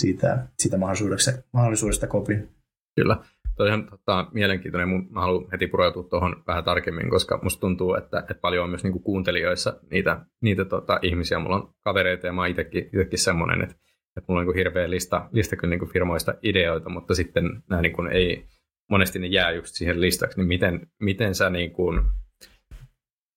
siitä, 0.00 0.46
siitä 0.58 0.78
mahdollisuudesta, 0.78 1.32
mahdollisuudesta 1.52 2.06
kopin. 2.06 2.48
Kyllä. 2.96 3.16
Toi 3.56 3.70
on 3.70 3.86
tota, 3.86 4.26
mielenkiintoinen. 4.32 4.88
Mä 5.10 5.20
haluan 5.20 5.50
heti 5.52 5.66
pureutua 5.66 6.02
tuohon 6.02 6.42
vähän 6.46 6.64
tarkemmin, 6.64 7.10
koska 7.10 7.40
musta 7.42 7.60
tuntuu, 7.60 7.94
että, 7.94 8.18
että 8.18 8.34
paljon 8.34 8.64
on 8.64 8.70
myös 8.70 8.82
niinku 8.82 8.98
kuuntelijoissa 8.98 9.80
niitä, 9.90 10.20
niitä 10.40 10.64
tota, 10.64 10.98
ihmisiä. 11.02 11.38
Mulla 11.38 11.56
on 11.56 11.74
kavereita 11.84 12.26
ja 12.26 12.32
mä 12.32 12.40
oon 12.40 12.50
itekin 12.50 12.90
semmoinen, 13.14 13.62
että, 13.62 13.76
että 14.16 14.24
mulla 14.28 14.40
on 14.40 14.46
niinku 14.46 14.58
hirveä 14.58 14.90
lista, 14.90 15.28
lista 15.32 15.56
kyllä 15.56 15.70
niinku 15.70 15.86
firmoista 15.86 16.34
ideoita, 16.42 16.88
mutta 16.88 17.14
sitten 17.14 17.62
nämä 17.70 17.82
niinku 17.82 18.02
ei, 18.02 18.46
monesti 18.90 19.18
ne 19.18 19.26
jää 19.26 19.50
just 19.50 19.74
siihen 19.74 20.00
listaksi. 20.00 20.38
Niin 20.38 20.48
miten, 20.48 20.86
miten 21.00 21.34
sä 21.34 21.50
niinku 21.50 21.92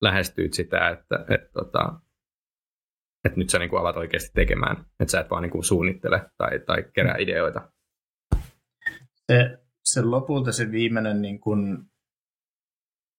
lähestyit 0.02 0.54
sitä, 0.54 0.90
että, 0.90 1.16
että, 1.20 1.36
että 1.36 1.50
tota, 1.54 1.94
että 3.26 3.40
nyt 3.40 3.50
sä 3.50 3.60
niin 3.60 3.70
kuin 3.70 3.80
alat 3.80 3.98
oikeasti 3.98 4.32
tekemään, 4.34 4.86
että 5.00 5.12
sä 5.12 5.20
et 5.20 5.30
vaan 5.30 5.44
niin 5.44 5.52
kuin 5.52 5.64
suunnittele 5.64 6.22
tai, 6.38 6.60
tai 6.60 6.84
kerää 6.94 7.16
ideoita. 7.18 7.72
Se, 9.32 9.60
se 9.84 10.02
lopulta 10.02 10.52
se 10.52 10.72
viimeinen 10.72 11.22
niin 11.22 11.40
kuin 11.40 11.78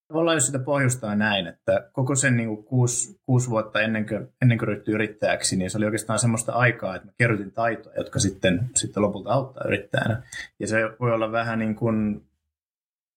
tavallaan 0.09 0.37
jos 0.37 0.47
sitä 0.47 0.59
pohjustaa 0.59 1.15
näin, 1.15 1.47
että 1.47 1.91
koko 1.93 2.15
sen 2.15 2.37
niin 2.37 2.49
kuin 2.49 2.65
kuusi, 2.65 3.21
kuusi 3.27 3.51
vuotta 3.51 3.81
ennen 3.81 4.07
kuin, 4.07 4.29
ennen 4.43 4.59
kuin 4.59 4.69
ryhtyi 4.69 4.95
yrittäjäksi, 4.95 5.57
niin 5.57 5.71
se 5.71 5.79
oli 5.79 5.85
oikeastaan 5.85 6.19
semmoista 6.19 6.53
aikaa, 6.53 6.97
että 6.97 7.07
mä 7.07 7.13
kerrytin 7.19 7.53
taitoja, 7.53 7.97
jotka 7.97 8.19
sitten, 8.19 8.71
sitten 8.75 9.03
lopulta 9.03 9.33
auttaa 9.33 9.65
yrittäjänä. 9.67 10.23
Ja 10.59 10.67
se 10.67 10.77
voi 11.01 11.13
olla 11.13 11.33
vähän 11.33 11.59
niin 11.59 11.75
kuin 11.75 12.27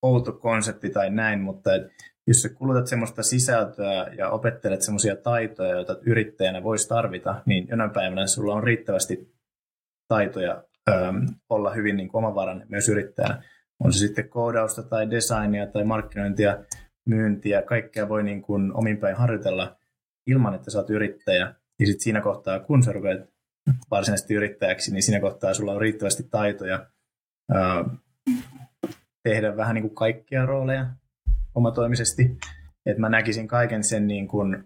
outo 0.01 0.31
konsepti 0.31 0.89
tai 0.89 1.09
näin, 1.09 1.39
mutta 1.39 1.69
jos 2.29 2.41
sä 2.41 2.49
kulutat 2.49 2.87
semmoista 2.87 3.23
sisältöä 3.23 4.07
ja 4.17 4.29
opettelet 4.29 4.81
semmoisia 4.81 5.15
taitoja, 5.15 5.71
joita 5.71 5.97
yrittäjänä 6.05 6.63
voisi 6.63 6.87
tarvita, 6.87 7.41
niin 7.45 7.67
jonain 7.67 7.91
päivänä 7.91 8.27
sulla 8.27 8.53
on 8.53 8.63
riittävästi 8.63 9.33
taitoja 10.07 10.63
äm, 10.89 11.27
olla 11.49 11.73
hyvin 11.73 11.97
niin 11.97 12.09
omavarainen 12.13 12.67
myös 12.69 12.89
yrittäjänä. 12.89 13.43
On 13.79 13.93
se 13.93 13.99
sitten 13.99 14.29
koodausta 14.29 14.83
tai 14.83 15.11
designia 15.11 15.67
tai 15.67 15.83
markkinointia, 15.83 16.57
myyntiä, 17.05 17.61
kaikkea 17.61 18.09
voi 18.09 18.23
niin 18.23 18.41
kuin 18.41 18.73
omin 18.73 18.97
päin 18.97 19.15
harjoitella 19.15 19.77
ilman, 20.27 20.55
että 20.55 20.71
sä 20.71 20.79
oot 20.79 20.89
yrittäjä. 20.89 21.55
Ja 21.79 21.85
sitten 21.85 22.03
siinä 22.03 22.21
kohtaa, 22.21 22.59
kun 22.59 22.83
sä 22.83 22.91
rupeat 22.91 23.19
varsinaisesti 23.91 24.33
yrittäjäksi, 24.33 24.93
niin 24.93 25.03
siinä 25.03 25.19
kohtaa 25.19 25.53
sulla 25.53 25.71
on 25.71 25.81
riittävästi 25.81 26.23
taitoja 26.23 26.85
ää, 27.51 27.85
tehdä 29.23 29.57
vähän 29.57 29.75
niin 29.75 29.83
kuin 29.83 29.95
kaikkia 29.95 30.45
rooleja 30.45 30.85
omatoimisesti. 31.59 32.37
Että 32.85 33.01
mä 33.01 33.09
näkisin 33.09 33.47
kaiken 33.47 33.83
sen, 33.83 34.07
niin 34.07 34.27
kuin, 34.27 34.63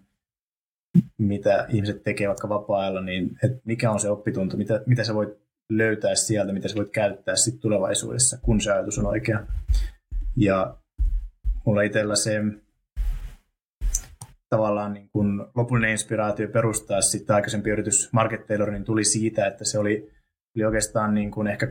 mitä 1.18 1.66
ihmiset 1.68 2.02
tekee 2.02 2.28
vaikka 2.28 2.48
vapaa-ajalla, 2.48 3.00
niin 3.00 3.38
että 3.42 3.58
mikä 3.64 3.90
on 3.90 4.00
se 4.00 4.10
oppitunto, 4.10 4.56
mitä, 4.56 4.82
mitä 4.86 5.04
sä 5.04 5.14
voit 5.14 5.38
löytää 5.70 6.14
sieltä, 6.14 6.52
mitä 6.52 6.68
sä 6.68 6.74
voit 6.74 6.90
käyttää 6.90 7.36
sitten 7.36 7.60
tulevaisuudessa, 7.60 8.38
kun 8.42 8.60
se 8.60 8.72
ajatus 8.72 8.98
on 8.98 9.06
oikea. 9.06 9.46
Ja 10.36 10.76
mulla 11.66 11.82
itsellä 11.82 12.16
se 12.16 12.42
tavallaan 14.48 14.92
niin 14.92 15.08
kun 15.12 15.50
lopullinen 15.54 15.90
inspiraatio 15.90 16.48
perustaa 16.48 17.00
sitten 17.00 17.36
aikaisempi 17.36 17.70
yritys 17.70 18.12
Market 18.12 18.40
niin 18.70 18.84
tuli 18.84 19.04
siitä, 19.04 19.46
että 19.46 19.64
se 19.64 19.78
oli, 19.78 20.12
oli 20.56 20.64
oikeastaan 20.64 21.14
niin 21.14 21.30
kuin 21.30 21.46
ehkä 21.46 21.68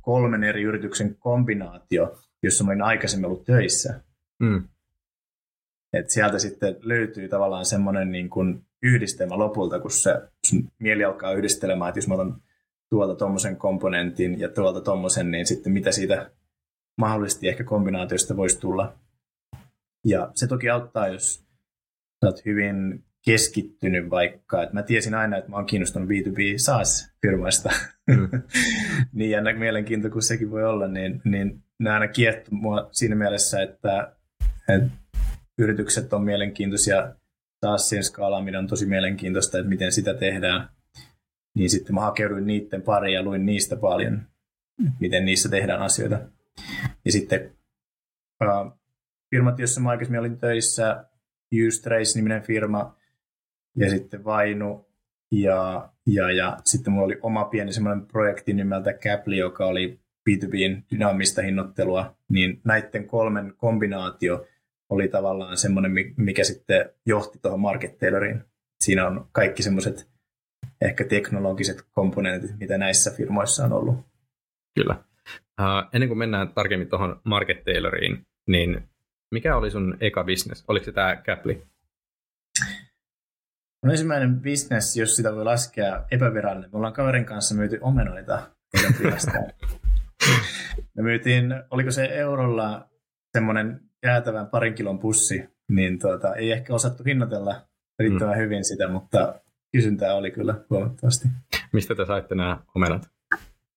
kolmen 0.00 0.44
eri 0.44 0.62
yrityksen 0.62 1.16
kombinaatio, 1.18 2.18
jossa 2.42 2.64
mä 2.64 2.70
olin 2.70 2.82
aikaisemmin 2.82 3.26
ollut 3.26 3.44
töissä. 3.44 4.00
Mm. 4.40 4.68
Et 5.92 6.10
sieltä 6.10 6.38
sitten 6.38 6.76
löytyy 6.82 7.28
tavallaan 7.28 7.64
semmoinen 7.64 8.12
niin 8.12 8.30
kuin 8.30 8.66
yhdistelmä 8.82 9.38
lopulta, 9.38 9.80
kun 9.80 9.90
se 9.90 10.14
sun 10.46 10.70
mieli 10.78 11.04
alkaa 11.04 11.32
yhdistelemään, 11.32 11.88
että 11.88 11.98
jos 11.98 12.08
mä 12.08 12.14
otan 12.14 12.42
tuolta 12.90 13.14
tuommoisen 13.14 13.56
komponentin 13.56 14.40
ja 14.40 14.48
tuolta 14.48 14.80
tuommoisen, 14.80 15.30
niin 15.30 15.46
sitten 15.46 15.72
mitä 15.72 15.92
siitä 15.92 16.30
mahdollisesti 16.98 17.48
ehkä 17.48 17.64
kombinaatiosta 17.64 18.36
voisi 18.36 18.60
tulla. 18.60 18.94
Ja 20.04 20.30
se 20.34 20.46
toki 20.46 20.70
auttaa, 20.70 21.08
jos 21.08 21.44
olet 22.22 22.44
hyvin 22.44 23.04
keskittynyt 23.24 24.10
vaikka, 24.10 24.62
että 24.62 24.74
mä 24.74 24.82
tiesin 24.82 25.14
aina, 25.14 25.36
että 25.36 25.50
mä 25.50 25.56
oon 25.56 25.66
kiinnostunut 25.66 26.08
B2B 26.08 26.38
SaaS-firmoista. 26.56 27.70
Mm. 28.06 28.28
niin 29.12 29.30
jännä 29.30 29.52
mielenkiinto 29.52 30.10
kuin 30.10 30.22
sekin 30.22 30.50
voi 30.50 30.64
olla, 30.64 30.88
niin, 30.88 31.20
niin 31.24 31.62
ne 31.78 31.90
aina 31.90 32.08
kiehto 32.08 32.48
mua 32.50 32.88
siinä 32.92 33.14
mielessä, 33.14 33.62
että, 33.62 34.17
että 34.68 34.90
yritykset 35.58 36.12
on 36.12 36.24
mielenkiintoisia, 36.24 37.14
SaaSien 37.64 38.04
skaalaaminen 38.04 38.58
on 38.58 38.66
tosi 38.66 38.86
mielenkiintoista, 38.86 39.58
että 39.58 39.68
miten 39.68 39.92
sitä 39.92 40.14
tehdään. 40.14 40.68
Niin 41.54 41.70
sitten 41.70 41.94
mä 41.94 42.00
hakeuduin 42.00 42.46
niiden 42.46 42.82
pariin 42.82 43.14
ja 43.14 43.22
luin 43.22 43.46
niistä 43.46 43.76
paljon, 43.76 44.22
miten 45.00 45.24
niissä 45.24 45.48
tehdään 45.48 45.82
asioita. 45.82 46.20
Ja 47.04 47.12
sitten 47.12 47.52
uh, 48.44 48.72
firmat, 49.30 49.58
joissa 49.58 49.80
mä 49.80 49.90
aikaisemmin 49.90 50.20
olin 50.20 50.38
töissä, 50.38 51.04
Ustrace-niminen 51.66 52.42
firma, 52.42 52.96
ja 53.76 53.90
sitten 53.90 54.24
Vainu, 54.24 54.88
ja, 55.32 55.88
ja, 56.06 56.30
ja 56.32 56.58
sitten 56.64 56.92
mulla 56.92 57.06
oli 57.06 57.18
oma 57.22 57.44
pieni 57.44 57.72
semmoinen 57.72 58.06
projekti 58.06 58.52
nimeltä 58.52 58.92
Capli, 58.92 59.38
joka 59.38 59.66
oli 59.66 60.00
B2Bn 60.30 60.82
dynaamista 60.90 61.42
hinnoittelua, 61.42 62.16
niin 62.28 62.60
näiden 62.64 63.06
kolmen 63.06 63.54
kombinaatio 63.56 64.46
oli 64.90 65.08
tavallaan 65.08 65.56
semmoinen, 65.56 65.92
mikä 66.16 66.44
sitten 66.44 66.90
johti 67.06 67.38
tuohon 67.38 67.60
Market 67.60 67.98
Tailoriin. 67.98 68.44
Siinä 68.84 69.06
on 69.06 69.28
kaikki 69.32 69.62
semmoiset 69.62 70.08
ehkä 70.80 71.04
teknologiset 71.04 71.82
komponentit, 71.92 72.58
mitä 72.58 72.78
näissä 72.78 73.10
firmoissa 73.10 73.64
on 73.64 73.72
ollut. 73.72 74.06
Kyllä. 74.74 75.04
Uh, 75.60 75.88
ennen 75.92 76.08
kuin 76.08 76.18
mennään 76.18 76.48
tarkemmin 76.48 76.88
tuohon 76.88 77.20
Market 77.24 77.64
Tailoriin, 77.64 78.26
niin 78.48 78.88
mikä 79.30 79.56
oli 79.56 79.70
sun 79.70 79.96
eka 80.00 80.24
business? 80.24 80.64
Oliko 80.68 80.84
se 80.84 80.92
tämä 80.92 81.16
Capli? 81.16 81.62
No 83.84 83.90
ensimmäinen 83.90 84.40
business, 84.40 84.96
jos 84.96 85.16
sitä 85.16 85.34
voi 85.34 85.44
laskea 85.44 86.04
epävirallinen. 86.10 86.70
Me 86.70 86.76
ollaan 86.76 86.92
kaverin 86.92 87.24
kanssa 87.24 87.54
myyty 87.54 87.78
omenoita 87.80 88.50
Me 90.96 91.02
myytiin, 91.02 91.54
oliko 91.70 91.90
se 91.90 92.04
eurolla 92.04 92.88
semmoinen 93.32 93.87
jäätävän 94.06 94.46
parin 94.46 94.74
kilon 94.74 94.98
pussi, 94.98 95.48
niin 95.68 95.98
tuota, 95.98 96.34
ei 96.34 96.52
ehkä 96.52 96.74
osattu 96.74 97.04
hinnoitella 97.04 97.68
riittävän 97.98 98.36
mm. 98.36 98.42
hyvin 98.42 98.64
sitä, 98.64 98.88
mutta 98.88 99.40
kysyntää 99.72 100.14
oli 100.14 100.30
kyllä 100.30 100.54
huomattavasti. 100.70 101.28
Mistä 101.72 101.94
te 101.94 102.06
saitte 102.06 102.34
nämä 102.34 102.58
omenat? 102.74 103.10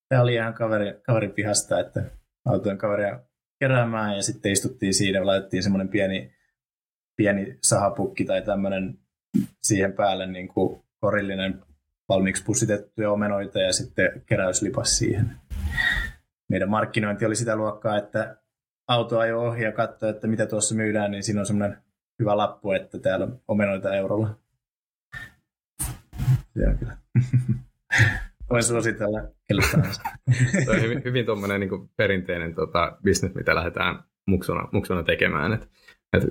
Tämä 0.09 0.21
oli 0.21 0.33
ihan 0.33 0.53
kaveri, 0.53 0.93
kaverin 1.05 1.31
pihasta, 1.31 1.79
että 1.79 2.03
autoin 2.45 2.77
kaveria 2.77 3.19
keräämään 3.59 4.15
ja 4.15 4.23
sitten 4.23 4.51
istuttiin 4.51 4.93
siinä 4.93 5.19
ja 5.19 5.25
laitettiin 5.25 5.63
semmoinen 5.63 5.89
pieni, 5.89 6.35
pieni 7.17 7.57
sahapukki 7.63 8.25
tai 8.25 8.41
tämmöinen 8.41 8.99
siihen 9.61 9.93
päälle 9.93 10.27
niin 10.27 10.47
kuin 10.47 10.83
korillinen 10.99 11.63
valmiiksi 12.09 12.43
pussitettuja 12.43 13.11
omenoita 13.11 13.59
ja 13.59 13.73
sitten 13.73 14.23
keräyslipas 14.25 14.97
siihen. 14.97 15.35
Meidän 16.49 16.69
markkinointi 16.69 17.25
oli 17.25 17.35
sitä 17.35 17.55
luokkaa, 17.55 17.97
että 17.97 18.40
auto 18.91 19.19
ajo 19.19 19.41
ohi 19.41 19.63
ja 19.63 19.71
katsoi, 19.71 20.09
että 20.09 20.27
mitä 20.27 20.45
tuossa 20.45 20.75
myydään, 20.75 21.11
niin 21.11 21.23
siinä 21.23 21.39
on 21.39 21.45
semmoinen 21.45 21.77
hyvä 22.19 22.37
lappu, 22.37 22.71
että 22.71 22.99
täällä 22.99 23.25
on 23.25 23.41
omenoita 23.47 23.95
eurolla. 23.95 24.39
Se 26.53 26.67
on 26.67 26.77
kyllä. 26.77 26.97
Voin 28.49 28.63
suositella 28.63 29.19
kelle 29.47 29.61
tahansa. 29.71 30.01
Se 30.65 30.71
on 30.71 30.81
hyvin, 30.81 31.01
hyvin 31.05 31.25
tuommoinen 31.25 31.59
niin 31.59 31.89
perinteinen 31.97 32.55
tota, 32.55 32.97
business, 33.03 33.35
mitä 33.35 33.55
lähdetään 33.55 34.03
muksuna, 34.27 34.67
muksuna 34.71 35.03
tekemään. 35.03 35.53
Et, 35.53 35.69
et 36.13 36.23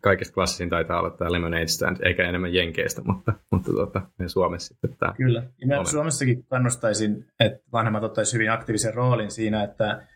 kaikista 0.00 0.34
klassisin 0.34 0.70
taitaa 0.70 1.00
olla 1.00 1.10
tämä 1.10 1.32
Lemonade 1.32 1.66
Stand, 1.66 1.96
eikä 2.02 2.28
enemmän 2.28 2.54
Jenkeistä, 2.54 3.02
mutta, 3.04 3.32
mutta 3.52 3.72
tuota, 3.72 4.02
Suomessa 4.26 4.68
sitten 4.68 4.96
tämä. 4.96 5.14
Kyllä. 5.16 5.42
Ja 5.58 5.84
Suomessakin 5.84 6.44
kannustaisin, 6.44 7.26
että 7.40 7.60
vanhemmat 7.72 8.02
ottaisivat 8.02 8.34
hyvin 8.34 8.50
aktiivisen 8.50 8.94
roolin 8.94 9.30
siinä, 9.30 9.64
että 9.64 10.06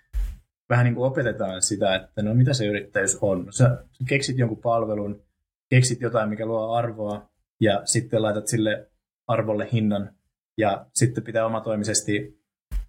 vähän 0.73 0.85
niin 0.85 0.95
kuin 0.95 1.07
opetetaan 1.07 1.63
sitä, 1.63 1.95
että 1.95 2.23
no 2.23 2.35
mitä 2.35 2.55
se 2.55 2.67
yrittäjyys 2.67 3.19
on. 3.21 3.47
Sä 3.51 3.85
keksit 4.09 4.39
jonkun 4.39 4.59
palvelun, 4.59 5.23
keksit 5.71 6.01
jotain, 6.01 6.29
mikä 6.29 6.47
luo 6.47 6.73
arvoa, 6.73 7.31
ja 7.61 7.83
sitten 7.85 8.23
laitat 8.23 8.47
sille 8.47 8.91
arvolle 9.27 9.69
hinnan, 9.73 10.11
ja 10.59 10.87
sitten 10.95 11.25
pitää 11.25 11.47
omatoimisesti 11.47 12.43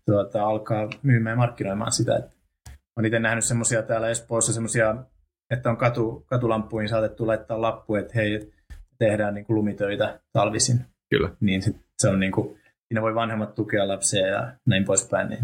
tuota, 0.06 0.44
alkaa 0.44 0.90
myymään 1.04 1.34
ja 1.34 1.38
markkinoimaan 1.38 1.92
sitä. 1.92 2.16
Että 2.16 2.36
olen 2.96 3.06
itse 3.06 3.20
nähnyt 3.20 3.46
semmoisia 3.46 3.84
täällä 3.84 4.10
Espoossa, 4.10 4.54
semmoisia, 4.54 4.96
että 5.50 5.70
on 5.70 5.78
katu, 5.78 6.24
katulampuihin 6.26 6.90
saatettu 6.90 7.28
laittaa 7.28 7.62
lappu, 7.62 7.96
että 7.96 8.14
hei, 8.16 8.52
tehdään 8.98 9.34
niin 9.34 9.46
kuin 9.46 9.56
lumitöitä 9.56 10.20
talvisin. 10.34 10.86
Kyllä. 11.10 11.30
Niin 11.40 11.62
sit 11.62 11.78
se 11.98 12.08
on 12.10 12.20
niin 12.20 12.32
kuin, 12.32 12.60
siinä 12.88 13.02
voi 13.02 13.16
vanhemmat 13.16 13.56
tukea 13.56 13.88
lapsia 13.88 14.28
ja 14.28 14.54
näin 14.66 14.86
poispäin, 14.86 15.30
niin 15.30 15.44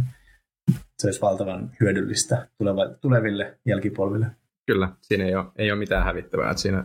se 0.99 1.07
olisi 1.07 1.21
valtavan 1.21 1.71
hyödyllistä 1.81 2.47
tuleville 3.01 3.59
jälkipolville. 3.65 4.25
Kyllä, 4.65 4.89
siinä 5.01 5.25
ei 5.25 5.35
ole, 5.35 5.45
ei 5.55 5.71
ole 5.71 5.79
mitään 5.79 6.03
hävittävää. 6.03 6.51
Että 6.51 6.61
siinä 6.61 6.83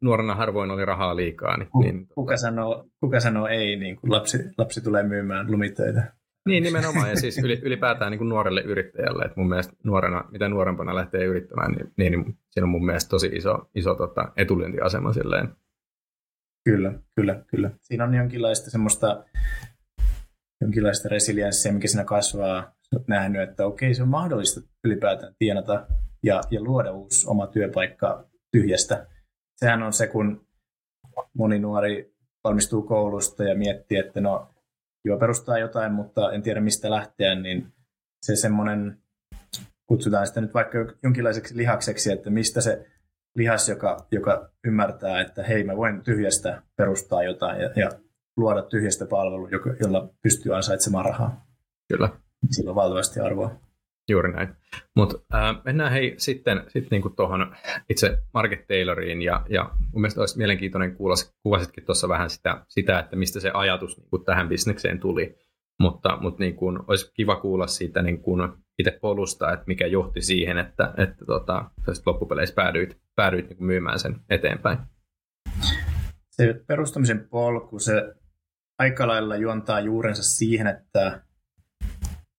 nuorena 0.00 0.34
harvoin 0.34 0.70
oli 0.70 0.84
rahaa 0.84 1.16
liikaa. 1.16 1.56
Niin, 1.56 1.68
niin, 1.80 2.06
kuka, 2.14 2.36
sanoo, 2.36 2.86
kuka 3.00 3.20
sanoo 3.20 3.46
ei, 3.46 3.76
niin 3.76 3.96
kun 3.96 4.12
lapsi, 4.12 4.38
lapsi 4.58 4.80
tulee 4.80 5.02
myymään 5.02 5.50
lumitöitä? 5.50 6.12
Niin, 6.46 6.62
nimenomaan. 6.62 7.10
Ja 7.10 7.16
siis 7.16 7.38
ylipäätään 7.62 8.10
niin 8.10 8.18
kuin 8.18 8.28
nuorelle 8.28 8.60
yrittäjälle. 8.60 9.24
Että 9.24 9.40
mun 9.40 9.48
mielestä 9.48 9.72
nuorena, 9.84 10.24
mitä 10.30 10.48
nuorempana 10.48 10.94
lähtee 10.94 11.24
yrittämään, 11.24 11.72
niin, 11.72 11.92
niin, 11.96 12.12
niin 12.12 12.38
siinä 12.50 12.64
on 12.64 12.70
mun 12.70 12.86
mielestä 12.86 13.08
tosi 13.08 13.26
iso, 13.26 13.70
iso 13.74 13.94
tota, 13.94 14.32
etulyöntiasema 14.36 15.12
silleen. 15.12 15.48
Kyllä, 16.64 16.92
kyllä, 17.16 17.44
kyllä. 17.46 17.70
Siinä 17.80 18.04
on 18.04 18.14
jonkinlaista 18.14 18.70
semmoista 18.70 19.24
jonkinlaista 20.60 21.08
resilienssiä, 21.08 21.72
mikä 21.72 21.88
siinä 21.88 22.04
kasvaa. 22.04 22.74
Nähnyt, 23.06 23.42
että 23.42 23.66
okei, 23.66 23.94
se 23.94 24.02
on 24.02 24.08
mahdollista 24.08 24.60
ylipäätään 24.84 25.34
tienata 25.38 25.86
ja, 26.22 26.40
ja 26.50 26.62
luoda 26.62 26.92
uusi 26.92 27.26
oma 27.28 27.46
työpaikka 27.46 28.24
tyhjästä. 28.52 29.06
Sehän 29.56 29.82
on 29.82 29.92
se, 29.92 30.06
kun 30.06 30.46
moni 31.34 31.58
nuori 31.58 32.14
valmistuu 32.44 32.82
koulusta 32.82 33.44
ja 33.44 33.54
miettii, 33.54 33.98
että 33.98 34.20
no, 34.20 34.54
joo, 35.04 35.18
perustaa 35.18 35.58
jotain, 35.58 35.92
mutta 35.92 36.32
en 36.32 36.42
tiedä 36.42 36.60
mistä 36.60 36.90
lähteä, 36.90 37.34
niin 37.34 37.72
se 38.22 38.36
semmoinen, 38.36 39.02
kutsutaan 39.86 40.26
sitä 40.26 40.40
nyt 40.40 40.54
vaikka 40.54 40.78
jonkinlaiseksi 41.02 41.56
lihakseksi, 41.56 42.12
että 42.12 42.30
mistä 42.30 42.60
se 42.60 42.86
lihas, 43.34 43.68
joka, 43.68 44.06
joka 44.12 44.50
ymmärtää, 44.64 45.20
että 45.20 45.42
hei, 45.42 45.64
mä 45.64 45.76
voin 45.76 46.02
tyhjästä 46.02 46.62
perustaa 46.76 47.22
jotain 47.22 47.60
ja, 47.60 47.70
ja 47.76 47.90
luoda 48.36 48.62
tyhjästä 48.62 49.06
palvelu, 49.06 49.48
jolla 49.80 50.08
pystyy 50.22 50.56
ansaitsemaan 50.56 51.04
rahaa. 51.04 51.46
Kyllä. 51.88 52.08
Sillä 52.50 52.70
on 52.70 52.74
valtavasti 52.74 53.20
arvoa. 53.20 53.60
Juuri 54.10 54.32
näin. 54.32 54.48
Mutta 54.96 55.18
äh, 55.34 55.64
mennään 55.64 55.92
hei 55.92 56.14
sitten 56.16 56.64
sit 56.68 56.90
niinku 56.90 57.10
tuohon 57.10 57.56
itse 57.88 58.18
Market 58.34 58.66
Tayloriin 58.66 59.22
ja, 59.22 59.46
ja 59.48 59.70
mun 59.92 60.00
mielestä 60.00 60.20
olisi 60.20 60.38
mielenkiintoinen 60.38 60.96
kuulla, 60.96 61.14
kuvasitkin 61.42 61.84
tuossa 61.84 62.08
vähän 62.08 62.30
sitä, 62.30 62.64
sitä, 62.68 62.98
että 62.98 63.16
mistä 63.16 63.40
se 63.40 63.50
ajatus 63.54 63.98
niinku 63.98 64.18
tähän 64.18 64.48
bisnekseen 64.48 65.00
tuli. 65.00 65.36
Mutta, 65.80 66.18
mutta 66.20 66.42
niin 66.42 66.56
kuin, 66.56 66.78
olisi 66.88 67.12
kiva 67.14 67.36
kuulla 67.36 67.66
siitä 67.66 68.02
niin 68.02 68.22
kuin 68.22 68.52
itse 68.78 68.98
polusta, 69.00 69.52
että 69.52 69.64
mikä 69.66 69.86
johti 69.86 70.20
siihen, 70.20 70.58
että, 70.58 70.94
että 70.96 71.24
tota, 71.24 71.70
loppupeleissä 72.06 72.54
päädyit, 72.54 73.00
päädyit 73.16 73.48
niin 73.48 73.56
kuin 73.56 73.66
myymään 73.66 73.98
sen 73.98 74.20
eteenpäin. 74.30 74.78
Se 76.30 76.62
perustamisen 76.66 77.28
polku, 77.28 77.78
se 77.78 78.14
aika 78.78 79.08
lailla 79.08 79.36
juontaa 79.36 79.80
juurensa 79.80 80.22
siihen, 80.22 80.66
että 80.66 81.22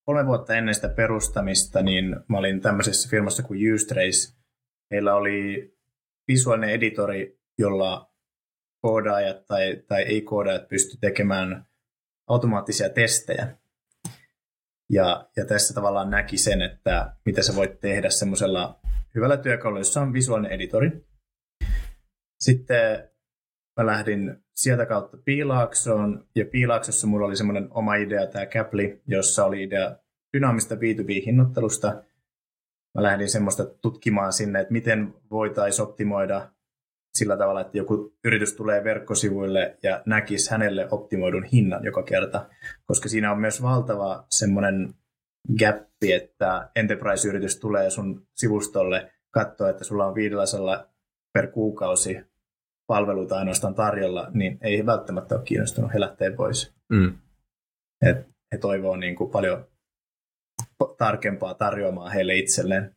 kolme 0.05 0.25
vuotta 0.25 0.55
ennen 0.55 0.75
sitä 0.75 0.89
perustamista, 0.89 1.81
niin 1.81 2.15
mä 2.27 2.37
olin 2.37 2.61
tämmöisessä 2.61 3.09
firmassa 3.09 3.43
kuin 3.43 3.73
Ustrace. 3.73 4.35
Meillä 4.91 5.15
oli 5.15 5.73
visuaalinen 6.27 6.69
editori, 6.69 7.39
jolla 7.57 8.13
koodaajat 8.81 9.45
tai, 9.45 9.83
tai 9.87 10.01
ei-koodaajat 10.01 10.67
pysty 10.67 10.97
tekemään 11.01 11.65
automaattisia 12.27 12.89
testejä. 12.89 13.57
Ja, 14.89 15.29
ja 15.35 15.45
tässä 15.45 15.73
tavallaan 15.73 16.09
näki 16.09 16.37
sen, 16.37 16.61
että 16.61 17.15
mitä 17.25 17.41
sä 17.41 17.55
voit 17.55 17.79
tehdä 17.79 18.09
semmoisella 18.09 18.79
hyvällä 19.15 19.37
työkalulla, 19.37 19.79
jossa 19.79 20.01
on 20.01 20.13
visuaalinen 20.13 20.51
editori. 20.51 21.05
Sitten 22.39 23.09
mä 23.77 23.85
lähdin 23.85 24.42
sieltä 24.55 24.85
kautta 24.85 25.17
Piilaaksoon, 25.25 26.27
ja 26.35 26.45
Piilaaksossa 26.45 27.07
mulla 27.07 27.25
oli 27.25 27.35
semmoinen 27.35 27.67
oma 27.71 27.95
idea, 27.95 28.27
tämä 28.27 28.45
Capli, 28.45 29.01
jossa 29.07 29.45
oli 29.45 29.63
idea 29.63 29.95
dynaamista 30.37 30.75
B2B-hinnoittelusta. 30.75 31.87
Mä 32.95 33.03
lähdin 33.03 33.29
semmoista 33.29 33.65
tutkimaan 33.65 34.33
sinne, 34.33 34.59
että 34.59 34.73
miten 34.73 35.13
voitaisiin 35.31 35.87
optimoida 35.87 36.49
sillä 37.13 37.37
tavalla, 37.37 37.61
että 37.61 37.77
joku 37.77 38.13
yritys 38.23 38.53
tulee 38.53 38.83
verkkosivuille 38.83 39.77
ja 39.83 40.03
näkisi 40.05 40.51
hänelle 40.51 40.87
optimoidun 40.91 41.43
hinnan 41.43 41.83
joka 41.83 42.03
kerta, 42.03 42.49
koska 42.85 43.09
siinä 43.09 43.31
on 43.31 43.39
myös 43.39 43.61
valtava 43.61 44.25
semmoinen 44.29 44.93
gappi, 45.59 46.13
että 46.13 46.69
enterprise-yritys 46.75 47.59
tulee 47.59 47.89
sun 47.89 48.27
sivustolle, 48.35 49.11
katsoo, 49.31 49.67
että 49.67 49.83
sulla 49.83 50.05
on 50.05 50.15
500 50.15 50.85
per 51.33 51.47
kuukausi 51.47 52.32
palveluita 52.93 53.37
ainoastaan 53.37 53.75
tarjolla, 53.75 54.27
niin 54.33 54.57
ei 54.61 54.85
välttämättä 54.85 55.35
ole 55.35 55.43
kiinnostunut, 55.43 55.93
he 55.93 55.99
lähtee 55.99 56.31
pois. 56.31 56.73
Mm. 56.89 57.17
Et 58.05 58.17
he 58.51 58.57
toivoo 58.57 58.95
niin 58.95 59.15
kuin 59.15 59.31
paljon 59.31 59.65
tarkempaa 60.97 61.53
tarjoamaan 61.53 62.11
heille 62.11 62.35
itselleen. 62.35 62.95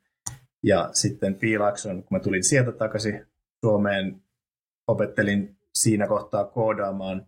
Ja 0.62 0.88
sitten 0.92 1.34
Piilakson, 1.34 2.02
kun 2.02 2.16
mä 2.16 2.20
tulin 2.20 2.44
sieltä 2.44 2.72
takaisin 2.72 3.26
Suomeen, 3.64 4.22
opettelin 4.88 5.56
siinä 5.74 6.06
kohtaa 6.06 6.44
koodaamaan 6.44 7.26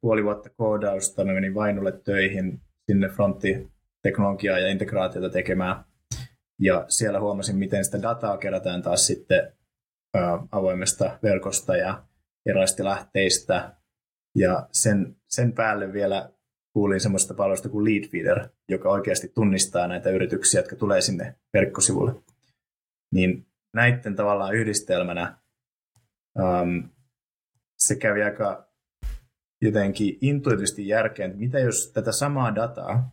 puoli 0.00 0.24
vuotta 0.24 0.50
koodausta. 0.56 1.24
Mä 1.24 1.32
menin 1.32 1.54
Vainulle 1.54 1.92
töihin 1.92 2.60
sinne 2.86 3.08
fronttiteknologiaa 3.08 4.58
ja 4.58 4.68
integraatiota 4.68 5.30
tekemään. 5.30 5.84
Ja 6.58 6.84
siellä 6.88 7.20
huomasin, 7.20 7.56
miten 7.56 7.84
sitä 7.84 8.02
dataa 8.02 8.38
kerätään 8.38 8.82
taas 8.82 9.06
sitten 9.06 9.52
avoimesta 10.52 11.18
verkosta 11.22 11.76
ja 11.76 12.02
erilaisista 12.46 12.84
lähteistä. 12.84 13.76
Ja 14.34 14.68
sen, 14.72 15.16
sen 15.28 15.52
päälle 15.52 15.92
vielä 15.92 16.32
kuulin 16.72 17.00
semmoista 17.00 17.34
palvelusta 17.34 17.68
kuin 17.68 17.84
Leadfeeder, 17.84 18.48
joka 18.68 18.90
oikeasti 18.90 19.28
tunnistaa 19.28 19.88
näitä 19.88 20.10
yrityksiä, 20.10 20.60
jotka 20.60 20.76
tulee 20.76 21.00
sinne 21.00 21.36
verkkosivulle. 21.54 22.14
Niin 23.14 23.46
näiden 23.74 24.16
tavallaan 24.16 24.54
yhdistelmänä 24.54 25.38
um, 26.38 26.88
se 27.78 27.96
kävi 27.96 28.22
aika 28.22 28.68
jotenkin 29.62 30.18
intuitiivisesti 30.20 30.88
järkeen, 30.88 31.30
että 31.30 31.40
mitä 31.40 31.58
jos 31.58 31.92
tätä 31.94 32.12
samaa 32.12 32.54
dataa 32.54 33.10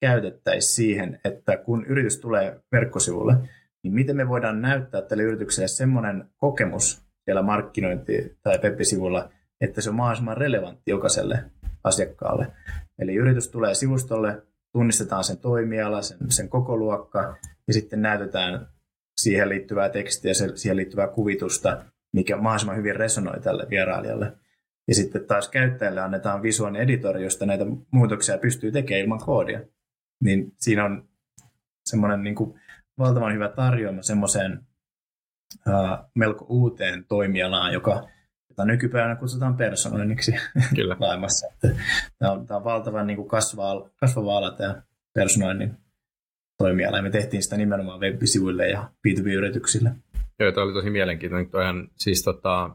käytettäisiin 0.00 0.74
siihen, 0.74 1.20
että 1.24 1.56
kun 1.56 1.86
yritys 1.86 2.20
tulee 2.20 2.60
verkkosivulle, 2.72 3.34
niin 3.82 3.94
miten 3.94 4.16
me 4.16 4.28
voidaan 4.28 4.62
näyttää 4.62 5.02
tälle 5.02 5.22
yritykselle 5.22 5.68
semmoinen 5.68 6.24
kokemus 6.36 7.08
siellä 7.24 7.42
markkinointi- 7.42 8.38
tai 8.42 8.58
web-sivulla, 8.62 9.30
että 9.60 9.80
se 9.80 9.90
on 9.90 9.96
mahdollisimman 9.96 10.36
relevantti 10.36 10.90
jokaiselle 10.90 11.44
asiakkaalle. 11.84 12.46
Eli 12.98 13.14
yritys 13.14 13.48
tulee 13.48 13.74
sivustolle, 13.74 14.42
tunnistetaan 14.72 15.24
sen 15.24 15.38
toimiala, 15.38 16.02
sen, 16.02 16.18
sen 16.28 16.48
koko 16.48 16.76
luokka 16.76 17.36
ja 17.66 17.72
sitten 17.72 18.02
näytetään 18.02 18.66
siihen 19.16 19.48
liittyvää 19.48 19.88
tekstiä, 19.88 20.32
siihen 20.34 20.76
liittyvää 20.76 21.08
kuvitusta, 21.08 21.84
mikä 22.12 22.36
mahdollisimman 22.36 22.76
hyvin 22.76 22.96
resonoi 22.96 23.40
tälle 23.40 23.66
vierailijalle. 23.70 24.32
Ja 24.88 24.94
sitten 24.94 25.24
taas 25.24 25.48
käyttäjälle 25.48 26.00
annetaan 26.00 26.42
visuaalinen 26.42 26.82
editori, 26.82 27.22
josta 27.22 27.46
näitä 27.46 27.64
muutoksia 27.90 28.38
pystyy 28.38 28.72
tekemään 28.72 29.02
ilman 29.04 29.24
koodia. 29.24 29.60
Niin 30.24 30.52
siinä 30.56 30.84
on 30.84 31.08
semmoinen 31.86 32.22
niin 32.22 32.34
kuin 32.34 32.60
valtavan 32.98 33.34
hyvä 33.34 33.48
tarjoama 33.48 34.02
semmoiseen 34.02 34.66
uh, 35.68 36.10
melko 36.14 36.46
uuteen 36.48 37.04
toimialaan, 37.08 37.72
joka 37.72 38.08
jota 38.58 38.64
nykypäivänä 38.64 39.16
kutsutaan 39.16 39.56
personoinniksi 39.56 40.32
Kyllä. 40.74 40.96
maailmassa. 41.00 41.46
Tämä 42.18 42.32
on, 42.32 42.46
tämä 42.46 42.58
on 42.58 42.64
valtavan 42.64 43.06
niin 43.06 43.16
kuin 43.16 43.28
kasvava, 43.28 43.90
kasvava 43.96 44.38
ala 44.38 44.50
tämä 44.50 44.82
personoinnin 45.14 45.76
toimiala, 46.58 46.96
ja 46.96 47.02
me 47.02 47.10
tehtiin 47.10 47.42
sitä 47.42 47.56
nimenomaan 47.56 48.00
web-sivuille 48.00 48.68
ja 48.68 48.90
B2B-yrityksille. 49.08 49.90
Joo, 50.38 50.52
tämä 50.52 50.64
oli 50.64 50.72
tosi 50.72 50.90
mielenkiintoinen. 50.90 51.50
Toihan, 51.50 51.88
siis 51.96 52.22
tota, 52.22 52.70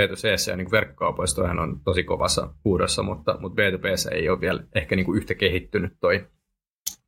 B2C 0.00 0.50
ja 0.50 0.56
niin 0.56 0.70
verkkokaupoissa 0.70 1.36
toihan 1.36 1.58
on 1.58 1.80
tosi 1.84 2.04
kovassa 2.04 2.54
huudossa, 2.64 3.02
mutta, 3.02 3.38
mutta 3.40 3.62
B2B 3.62 4.14
ei 4.14 4.28
ole 4.28 4.40
vielä 4.40 4.62
ehkä 4.74 4.96
niin 4.96 5.06
kuin 5.06 5.16
yhtä 5.16 5.34
kehittynyt 5.34 5.92
toi 6.00 6.26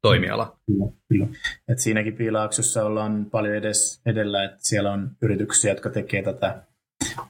toimiala. 0.04 0.58
Kyllä, 0.66 0.92
kyllä. 1.08 1.26
Et 1.68 1.78
siinäkin 1.78 2.16
piilaaksossa 2.16 2.84
ollaan 2.84 3.26
paljon 3.30 3.54
edes 3.54 4.00
edellä, 4.06 4.44
että 4.44 4.58
siellä 4.60 4.92
on 4.92 5.10
yrityksiä, 5.22 5.72
jotka 5.72 5.90
tekee 5.90 6.22
tätä. 6.22 6.62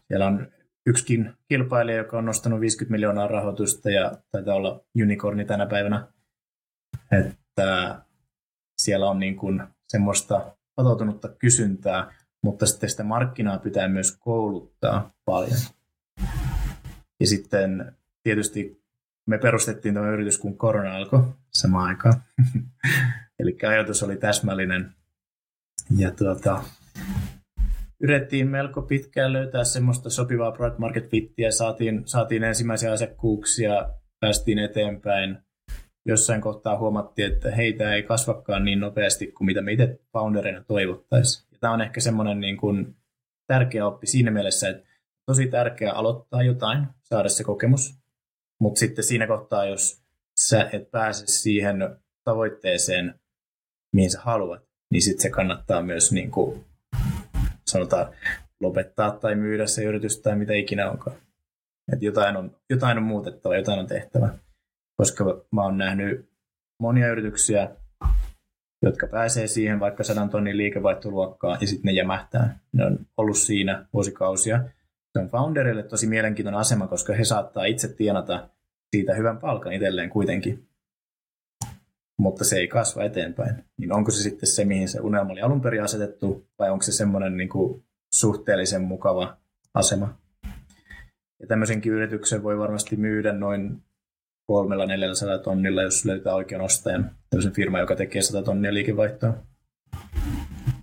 Siellä 0.08 0.26
on 0.26 0.48
yksikin 0.87 1.32
kilpailija, 1.48 1.98
joka 1.98 2.18
on 2.18 2.24
nostanut 2.24 2.60
50 2.60 2.92
miljoonaa 2.92 3.28
rahoitusta 3.28 3.90
ja 3.90 4.12
taitaa 4.30 4.54
olla 4.54 4.80
unicorni 5.02 5.44
tänä 5.44 5.66
päivänä. 5.66 6.06
Että 7.12 7.98
siellä 8.82 9.10
on 9.10 9.18
niin 9.18 9.37
kuin 9.37 9.62
semmoista 9.88 10.56
patoutunutta 10.76 11.28
kysyntää, 11.28 12.14
mutta 12.44 12.66
sitten 12.66 12.90
sitä 12.90 13.04
markkinaa 13.04 13.58
pitää 13.58 13.88
myös 13.88 14.16
kouluttaa 14.20 15.12
paljon. 15.24 15.58
Ja 17.20 17.26
sitten 17.26 17.96
tietysti 18.22 18.83
me 19.26 19.38
perustettiin 19.38 19.94
tämä 19.94 20.10
yritys, 20.10 20.38
kun 20.38 20.58
korona 20.58 20.96
alkoi 20.96 21.24
samaan 21.54 21.88
aikaan. 21.88 22.14
Eli 23.40 23.56
ajatus 23.68 24.02
oli 24.02 24.16
täsmällinen. 24.16 24.94
Ja 25.96 26.10
tuota, 26.10 26.64
yritettiin 28.00 28.48
melko 28.48 28.82
pitkään 28.82 29.32
löytää 29.32 29.64
semmoista 29.64 30.10
sopivaa 30.10 30.52
product 30.52 30.78
market 30.78 31.10
fittiä, 31.10 31.50
saatiin, 31.50 32.02
saatiin 32.04 32.44
ensimmäisiä 32.44 32.92
asiakkuuksia, 32.92 33.88
päästiin 34.20 34.58
eteenpäin. 34.58 35.38
Jossain 36.06 36.40
kohtaa 36.40 36.78
huomattiin, 36.78 37.32
että 37.32 37.50
heitä 37.50 37.94
ei 37.94 38.02
kasvakaan 38.02 38.64
niin 38.64 38.80
nopeasti 38.80 39.26
kuin 39.26 39.46
mitä 39.46 39.62
me 39.62 39.72
itse 39.72 40.00
founderina 40.12 40.64
toivottaisiin. 40.64 41.48
Ja 41.52 41.58
tämä 41.60 41.72
on 41.72 41.80
ehkä 41.80 42.00
semmoinen 42.00 42.40
niin 42.40 42.56
kuin 42.56 42.96
tärkeä 43.46 43.87
oppi 43.87 44.06
siinä 44.06 44.30
mielessä, 44.30 44.68
että 44.68 44.88
tosi 45.26 45.46
tärkeää 45.46 45.94
aloittaa 45.94 46.42
jotain, 46.42 46.87
saada 47.02 47.28
se 47.28 47.44
kokemus, 47.44 48.03
mutta 48.60 48.78
sitten 48.78 49.04
siinä 49.04 49.26
kohtaa, 49.26 49.64
jos 49.64 50.02
sä 50.38 50.68
et 50.72 50.90
pääse 50.90 51.26
siihen 51.26 51.76
tavoitteeseen, 52.24 53.14
mihin 53.94 54.10
sä 54.10 54.20
haluat, 54.20 54.62
niin 54.92 55.02
sitten 55.02 55.22
se 55.22 55.30
kannattaa 55.30 55.82
myös 55.82 56.12
niin 56.12 56.30
kuin 56.30 56.64
sanotaan 57.66 58.14
lopettaa 58.60 59.10
tai 59.10 59.34
myydä 59.34 59.66
se 59.66 59.84
yritys 59.84 60.20
tai 60.20 60.36
mitä 60.36 60.52
ikinä 60.52 60.90
onkaan. 60.90 61.16
Et 61.92 62.02
jotain, 62.02 62.36
on, 62.36 62.56
jotain 62.70 62.98
on 62.98 63.04
muutettava, 63.04 63.56
jotain 63.56 63.80
on 63.80 63.86
tehtävä. 63.86 64.28
Koska 64.96 65.44
mä 65.52 65.62
oon 65.62 65.78
nähnyt 65.78 66.30
monia 66.80 67.08
yrityksiä, 67.08 67.70
jotka 68.82 69.06
pääsee 69.06 69.46
siihen 69.46 69.80
vaikka 69.80 70.04
sadan 70.04 70.30
tonnin 70.30 70.56
liikevaihtoluokkaan 70.56 71.58
ja 71.60 71.66
sitten 71.66 71.84
ne 71.84 71.92
jämähtää. 71.92 72.58
Ne 72.72 72.84
on 72.84 72.98
ollut 73.16 73.38
siinä 73.38 73.86
vuosikausia. 73.92 74.64
Se 75.14 75.20
on 75.20 75.31
founderille 75.31 75.83
tosi 75.83 76.07
mielenkiintoinen 76.07 76.61
asema, 76.61 76.87
koska 76.87 77.14
he 77.14 77.24
saattaa 77.24 77.64
itse 77.64 77.88
tienata 77.88 78.48
siitä 78.96 79.14
hyvän 79.14 79.38
palkan 79.38 79.72
itselleen 79.72 80.11
kuitenkin. 80.11 80.68
Mutta 82.18 82.44
se 82.44 82.57
ei 82.57 82.68
kasva 82.68 83.05
eteenpäin. 83.05 83.64
Niin 83.79 83.92
onko 83.92 84.11
se 84.11 84.22
sitten 84.22 84.48
se, 84.48 84.64
mihin 84.64 84.88
se 84.88 85.00
unelma 85.00 85.33
oli 85.33 85.40
alun 85.40 85.61
perin 85.61 85.83
asetettu, 85.83 86.46
vai 86.59 86.70
onko 86.70 86.83
se 86.83 86.92
semmoinen 86.92 87.37
niin 87.37 87.48
kuin 87.48 87.85
suhteellisen 88.14 88.83
mukava 88.83 89.37
asema. 89.74 90.18
Ja 91.40 91.46
tämmöisenkin 91.48 91.92
yrityksen 91.92 92.42
voi 92.42 92.59
varmasti 92.59 92.96
myydä 92.96 93.33
noin 93.33 93.83
kolmella 94.46 94.87
400 94.87 95.38
tonnilla, 95.38 95.83
jos 95.83 96.05
löytää 96.05 96.35
oikean 96.35 96.61
ostajan. 96.61 97.11
Tämmöisen 97.31 97.53
firma, 97.53 97.79
joka 97.79 97.96
tekee 97.96 98.22
100 98.22 98.42
tonnia 98.42 98.74
liikevaihtoa. 98.74 99.35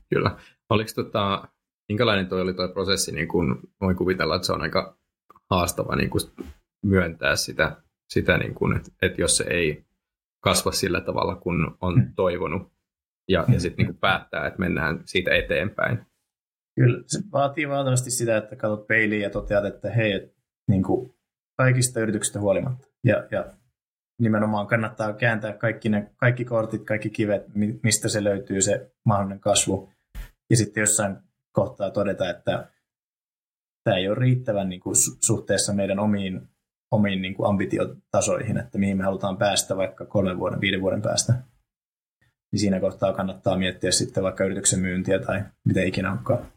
Kyllä. 0.09 0.37
Oliko 0.69 0.91
tota, 0.95 1.47
minkälainen 1.91 2.27
toi 2.27 2.41
oli 2.41 2.53
tuo 2.53 2.67
prosessi, 2.67 3.11
niin 3.11 3.27
kun 3.27 3.59
voin 3.81 3.95
kuvitella, 3.95 4.35
että 4.35 4.45
se 4.45 4.53
on 4.53 4.61
aika 4.61 4.97
haastava 5.49 5.95
niin 5.95 6.09
kun 6.09 6.19
myöntää 6.85 7.35
sitä, 7.35 7.81
sitä 8.09 8.37
niin 8.37 8.53
kun, 8.53 8.75
että, 8.75 8.91
että 9.01 9.21
jos 9.21 9.37
se 9.37 9.43
ei 9.49 9.85
kasva 10.43 10.71
sillä 10.71 11.01
tavalla, 11.01 11.35
kun 11.35 11.77
on 11.81 11.93
hmm. 11.93 12.13
toivonut, 12.15 12.71
ja, 13.27 13.45
ja 13.53 13.59
sitten 13.59 13.85
niin 13.85 13.97
päättää, 13.97 14.47
että 14.47 14.59
mennään 14.59 15.01
siitä 15.05 15.35
eteenpäin. 15.35 16.05
Kyllä, 16.75 17.03
se 17.07 17.19
vaatii 17.31 17.69
valtavasti 17.69 18.11
sitä, 18.11 18.37
että 18.37 18.55
katsot 18.55 18.87
peiliin 18.87 19.21
ja 19.21 19.29
toteat, 19.29 19.65
että 19.65 19.89
hei, 19.89 20.11
et, 20.11 20.35
niin 20.67 20.83
kuin 20.83 21.13
kaikista 21.57 21.99
yrityksistä 21.99 22.39
huolimatta. 22.39 22.87
Ja, 23.03 23.27
ja 23.31 23.45
nimenomaan 24.21 24.67
kannattaa 24.67 25.13
kääntää 25.13 25.53
kaikki, 25.53 25.89
ne, 25.89 26.11
kaikki 26.17 26.45
kortit, 26.45 26.83
kaikki 26.83 27.09
kivet, 27.09 27.43
mistä 27.83 28.09
se 28.09 28.23
löytyy 28.23 28.61
se 28.61 28.91
mahdollinen 29.05 29.39
kasvu. 29.39 29.89
Ja 30.49 30.57
sitten 30.57 30.81
jossain 30.81 31.17
kohtaa 31.51 31.91
todeta, 31.91 32.29
että 32.29 32.67
tämä 33.83 33.97
ei 33.97 34.07
ole 34.07 34.15
riittävän 34.15 34.69
niin 34.69 34.81
kuin, 34.81 34.95
suhteessa 35.21 35.73
meidän 35.73 35.99
omiin, 35.99 36.41
omiin 36.91 37.21
niin 37.21 37.33
kuin 37.33 37.49
ambitiotasoihin, 37.49 38.57
että 38.57 38.77
mihin 38.77 38.97
me 38.97 39.03
halutaan 39.03 39.37
päästä 39.37 39.77
vaikka 39.77 40.05
kolmen 40.05 40.39
vuoden, 40.39 40.61
viiden 40.61 40.81
vuoden 40.81 41.01
päästä. 41.01 41.33
Niin 42.51 42.59
siinä 42.59 42.79
kohtaa 42.79 43.13
kannattaa 43.13 43.57
miettiä 43.57 43.91
sitten 43.91 44.23
vaikka 44.23 44.43
yrityksen 44.43 44.79
myyntiä 44.79 45.19
tai 45.19 45.43
miten 45.65 45.87
ikinä 45.87 46.11
onkaan. 46.11 46.51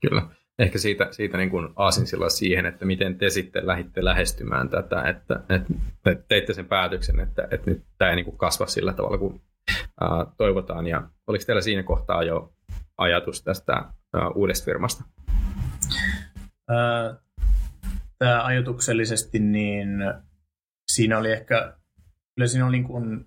Kyllä. 0.00 0.22
Ehkä 0.58 0.78
siitä, 0.78 1.08
siitä 1.10 1.36
niin 1.36 1.50
kuin 1.50 1.68
aasinsilla 1.76 2.28
siihen, 2.28 2.66
että 2.66 2.84
miten 2.84 3.18
te 3.18 3.30
sitten 3.30 3.66
lähditte 3.66 4.04
lähestymään 4.04 4.68
tätä, 4.68 5.02
että, 5.02 5.40
että 5.48 6.24
teitte 6.28 6.54
sen 6.54 6.66
päätöksen, 6.66 7.20
että, 7.20 7.48
että 7.50 7.70
nyt 7.70 7.82
tämä 7.98 8.10
ei 8.10 8.16
niin 8.16 8.24
kuin 8.24 8.38
kasva 8.38 8.66
sillä 8.66 8.92
tavalla 8.92 9.18
kuin 9.18 9.40
toivotaan. 10.36 10.86
Ja 10.86 11.08
oliko 11.26 11.44
teillä 11.46 11.62
siinä 11.62 11.82
kohtaa 11.82 12.22
jo 12.22 12.52
ajatus 12.98 13.42
tästä 13.42 13.84
uudesta 14.34 14.64
firmasta? 14.64 15.04
Tämä 18.18 18.44
ajatuksellisesti, 18.44 19.38
niin 19.38 19.88
siinä 20.92 21.18
oli 21.18 21.32
ehkä, 21.32 21.74
kyllä 22.34 22.48
siinä 22.48 22.66
oli 22.66 22.76
niin 22.76 22.88
kuin, 22.88 23.26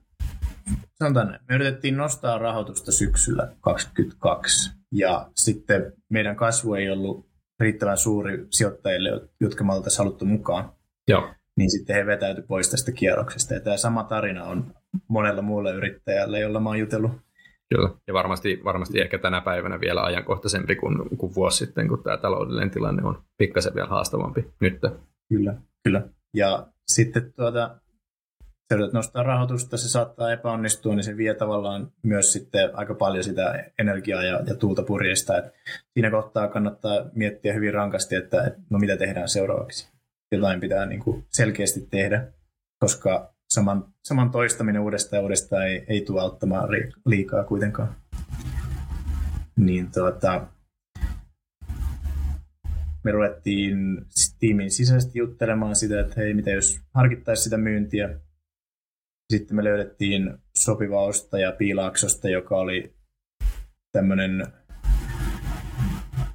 sanotaan, 0.95 1.39
me 1.49 1.55
yritettiin 1.55 1.97
nostaa 1.97 2.37
rahoitusta 2.37 2.91
syksyllä 2.91 3.43
2022 3.61 4.71
ja 4.91 5.31
sitten 5.35 5.93
meidän 6.09 6.35
kasvu 6.35 6.73
ei 6.73 6.89
ollut 6.89 7.29
riittävän 7.59 7.97
suuri 7.97 8.47
sijoittajille, 8.51 9.29
jotka 9.39 9.63
me 9.63 9.73
oltaisiin 9.73 9.97
haluttu 9.97 10.25
mukaan. 10.25 10.73
Joo. 11.07 11.33
Niin 11.57 11.71
sitten 11.71 11.95
he 11.95 12.05
vetäytyi 12.05 12.43
pois 12.43 12.69
tästä 12.69 12.91
kierroksesta. 12.91 13.53
Ja 13.53 13.59
tämä 13.59 13.77
sama 13.77 14.03
tarina 14.03 14.43
on 14.43 14.73
monella 15.07 15.41
muulla 15.41 15.71
yrittäjällä, 15.71 16.39
jolla 16.39 16.59
mä 16.59 16.69
oon 16.69 16.79
jutellut. 16.79 17.11
Kyllä, 17.69 17.89
ja 18.07 18.13
varmasti, 18.13 18.61
varmasti 18.63 19.01
ehkä 19.01 19.17
tänä 19.17 19.41
päivänä 19.41 19.79
vielä 19.79 20.03
ajankohtaisempi 20.03 20.75
kuin, 20.75 21.17
kuin 21.17 21.35
vuosi 21.35 21.65
sitten, 21.65 21.87
kun 21.87 22.03
tämä 22.03 22.17
taloudellinen 22.17 22.71
tilanne 22.71 23.03
on 23.03 23.23
pikkasen 23.37 23.75
vielä 23.75 23.87
haastavampi 23.87 24.47
nyt. 24.59 24.79
Kyllä, 25.29 25.55
kyllä. 25.83 26.07
Ja 26.33 26.67
sitten 26.87 27.33
tuota, 27.33 27.75
yrität 28.71 28.93
nostaa 28.93 29.23
rahoitusta, 29.23 29.77
se 29.77 29.89
saattaa 29.89 30.31
epäonnistua, 30.31 30.95
niin 30.95 31.03
se 31.03 31.17
vie 31.17 31.33
tavallaan 31.33 31.91
myös 32.03 32.33
sitten 32.33 32.69
aika 32.73 32.93
paljon 32.93 33.23
sitä 33.23 33.71
energiaa 33.79 34.23
ja, 34.23 34.41
ja 34.47 34.55
tuulta 34.55 34.83
purjeista. 34.83 35.37
Et 35.37 35.53
siinä 35.93 36.11
kohtaa 36.11 36.47
kannattaa 36.47 37.05
miettiä 37.15 37.53
hyvin 37.53 37.73
rankasti, 37.73 38.15
että 38.15 38.43
et, 38.43 38.53
no 38.69 38.79
mitä 38.79 38.97
tehdään 38.97 39.29
seuraavaksi. 39.29 39.91
Jotain 40.31 40.59
pitää 40.59 40.85
niin 40.85 41.03
kuin 41.03 41.25
selkeästi 41.29 41.87
tehdä, 41.91 42.27
koska 42.79 43.32
saman, 43.53 43.93
saman 44.03 44.31
toistaminen 44.31 44.81
uudestaan 44.81 45.17
ja 45.17 45.21
uudestaan 45.23 45.67
ei, 45.67 45.85
ei 45.87 46.01
tule 46.01 46.21
auttamaan 46.21 46.69
liikaa 47.05 47.43
kuitenkaan. 47.43 47.95
Niin 49.55 49.91
tuota, 49.91 50.47
me 53.03 53.11
ruvettiin 53.11 53.77
tiimin 54.39 54.71
sisäisesti 54.71 55.19
juttelemaan 55.19 55.75
sitä, 55.75 55.99
että 55.99 56.13
hei, 56.17 56.33
mitä 56.33 56.51
jos 56.51 56.79
harkittaisiin 56.93 57.43
sitä 57.43 57.57
myyntiä, 57.57 58.19
sitten 59.33 59.55
me 59.55 59.63
löydettiin 59.63 60.37
sopiva 60.57 61.01
ostaja 61.01 61.51
Piilaaksosta, 61.51 62.29
joka 62.29 62.57
oli 62.57 62.95
tämmöinen, 63.91 64.47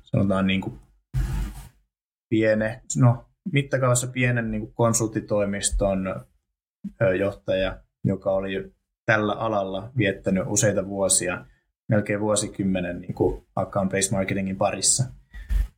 sanotaan 0.02 0.46
niin 0.46 0.60
kuin 0.60 0.78
piene, 2.30 2.82
no 2.96 3.28
mittakaavassa 3.52 4.06
pienen 4.06 4.50
niin 4.50 4.60
kuin 4.60 4.74
konsulttitoimiston 4.74 6.26
johtaja, 7.18 7.78
joka 8.04 8.30
oli 8.30 8.72
tällä 9.06 9.32
alalla 9.32 9.90
viettänyt 9.96 10.44
useita 10.46 10.86
vuosia, 10.88 11.44
melkein 11.88 12.20
vuosikymmenen 12.20 13.00
niin 13.00 13.14
kuin 13.14 13.46
account-based 13.56 14.12
marketingin 14.12 14.56
parissa. 14.56 15.04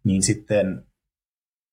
Niin 0.05 0.23
sitten 0.23 0.85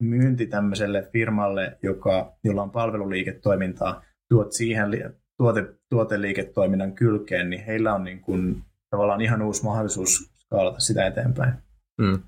myynti 0.01 0.47
tämmöiselle 0.47 1.09
firmalle, 1.13 1.77
joka, 1.83 2.37
jolla 2.43 2.63
on 2.63 2.71
palveluliiketoimintaa, 2.71 4.03
tuot 4.29 4.53
siihen 4.53 4.89
tuote, 5.37 5.65
tuoteliiketoiminnan 5.89 6.93
kylkeen, 6.93 7.49
niin 7.49 7.65
heillä 7.65 7.93
on 7.93 8.03
niin 8.03 8.21
kuin, 8.21 8.63
tavallaan 8.89 9.21
ihan 9.21 9.41
uusi 9.41 9.63
mahdollisuus 9.63 10.31
skaalata 10.35 10.79
sitä 10.79 11.07
eteenpäin. 11.07 11.53
Mm. 11.97 12.19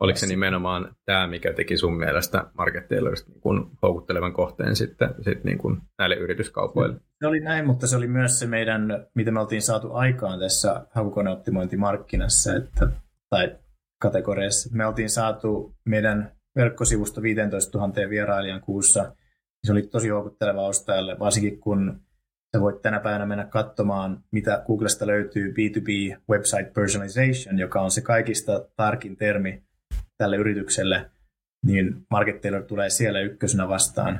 Oliko 0.00 0.18
se 0.18 0.26
nimenomaan 0.26 0.96
tämä, 1.04 1.26
mikä 1.26 1.52
teki 1.52 1.76
sun 1.76 1.96
mielestä 1.96 2.44
Market 2.58 2.88
Taylorista 2.88 3.30
niin 3.32 3.70
houkuttelevan 3.82 4.32
kohteen 4.32 4.76
sitten, 4.76 5.14
sitten 5.14 5.44
niin 5.44 5.58
kuin 5.58 5.80
näille 5.98 6.16
yrityskaupoille? 6.16 7.00
Se 7.20 7.26
oli 7.26 7.40
näin, 7.40 7.66
mutta 7.66 7.86
se 7.86 7.96
oli 7.96 8.06
myös 8.06 8.38
se 8.38 8.46
meidän, 8.46 9.06
mitä 9.14 9.30
me 9.30 9.40
oltiin 9.40 9.62
saatu 9.62 9.92
aikaan 9.92 10.38
tässä 10.38 10.86
hakukoneoptimointimarkkinassa 10.90 12.54
että, 12.56 12.88
tai 13.30 13.56
kategoriassa. 14.02 14.76
Me 14.76 14.86
oltiin 14.86 15.10
saatu 15.10 15.74
meidän 15.84 16.32
verkkosivusto 16.56 17.22
15 17.22 17.78
000 17.78 18.10
vierailijan 18.10 18.60
kuussa. 18.60 19.12
Se 19.64 19.72
oli 19.72 19.82
tosi 19.82 20.08
houkutteleva 20.08 20.66
ostajalle, 20.66 21.18
varsinkin 21.18 21.60
kun 21.60 22.00
Sä 22.56 22.60
voit 22.60 22.82
tänä 22.82 23.00
päivänä 23.00 23.26
mennä 23.26 23.44
katsomaan, 23.44 24.24
mitä 24.30 24.62
Googlesta 24.66 25.06
löytyy 25.06 25.50
B2B 25.52 26.18
Website 26.30 26.70
Personalization, 26.74 27.58
joka 27.58 27.80
on 27.80 27.90
se 27.90 28.00
kaikista 28.00 28.68
tarkin 28.76 29.16
termi 29.16 29.62
tälle 30.18 30.36
yritykselle, 30.36 31.10
niin 31.66 32.06
Market 32.10 32.40
Tailor 32.40 32.62
tulee 32.62 32.90
siellä 32.90 33.20
ykkösenä 33.20 33.68
vastaan. 33.68 34.14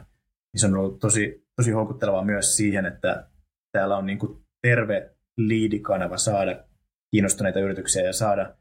Niin 0.53 0.61
se 0.61 0.67
on 0.67 0.77
ollut 0.77 0.99
tosi, 0.99 1.47
tosi 1.57 1.71
houkuttelevaa 1.71 2.25
myös 2.25 2.57
siihen, 2.57 2.87
että 2.87 3.29
täällä 3.73 3.97
on 3.97 4.07
niin 4.07 4.19
kuin 4.19 4.43
terve 4.63 5.11
liidikanava 5.37 6.17
saada 6.17 6.65
kiinnostuneita 7.11 7.61
yrityksiä 7.61 8.03
ja 8.03 8.13
saada 8.13 8.55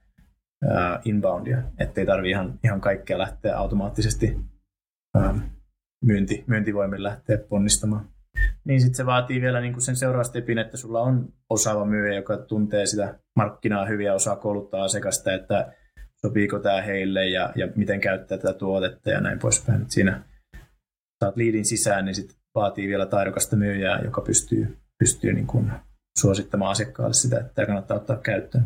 uh, 0.66 0.72
inboundia, 1.06 1.64
ettei 1.80 2.06
tarvi 2.06 2.30
ihan, 2.30 2.60
ihan 2.64 2.82
kaikkea 2.82 3.18
lähteä 3.18 3.58
automaattisesti 3.58 4.38
uh, 5.18 5.40
myynti, 6.06 6.44
myyntivoimin 6.48 7.04
lähteä 7.04 7.38
ponnistamaan 7.38 8.10
niin 8.68 8.82
sitten 8.82 8.96
se 8.96 9.06
vaatii 9.06 9.42
vielä 9.42 9.62
niin 9.62 9.74
kuin 9.74 9.84
sen 9.84 9.96
seuraavan 9.96 10.26
stepin, 10.26 10.58
että 10.58 10.78
sulla 10.78 11.02
on 11.02 11.34
osaava 11.50 11.86
myyjä, 11.86 12.16
joka 12.16 12.38
tuntee 12.38 12.86
sitä 12.86 13.20
markkinaa 13.36 13.86
hyvin 13.86 14.06
ja 14.06 14.14
osaa 14.14 14.36
kouluttaa 14.36 14.84
asiakasta, 14.84 15.34
että 15.34 15.74
sopiiko 16.16 16.60
tämä 16.60 16.82
heille 16.82 17.26
ja, 17.26 17.52
ja 17.56 17.68
miten 17.76 18.02
käyttää 18.02 18.38
tätä 18.38 18.54
tuotetta 18.54 19.10
ja 19.10 19.22
näin 19.22 19.40
poispäin. 19.40 19.82
Et 19.82 19.92
siinä 19.92 20.24
saat 21.24 21.38
liidin 21.38 21.66
sisään, 21.66 22.06
niin 22.06 22.16
sitten 22.16 22.38
vaatii 22.56 22.88
vielä 22.88 23.06
taidokasta 23.06 23.56
myyjää, 23.56 24.02
joka 24.04 24.22
pystyy, 24.22 24.78
pystyy 25.00 25.34
niin 25.34 25.48
kuin 25.48 25.72
suosittamaan 26.20 26.72
asiakkaalle 26.72 27.14
sitä, 27.14 27.40
että 27.40 27.54
tämä 27.54 27.66
kannattaa 27.66 27.98
ottaa 27.98 28.18
käyttöön. 28.18 28.64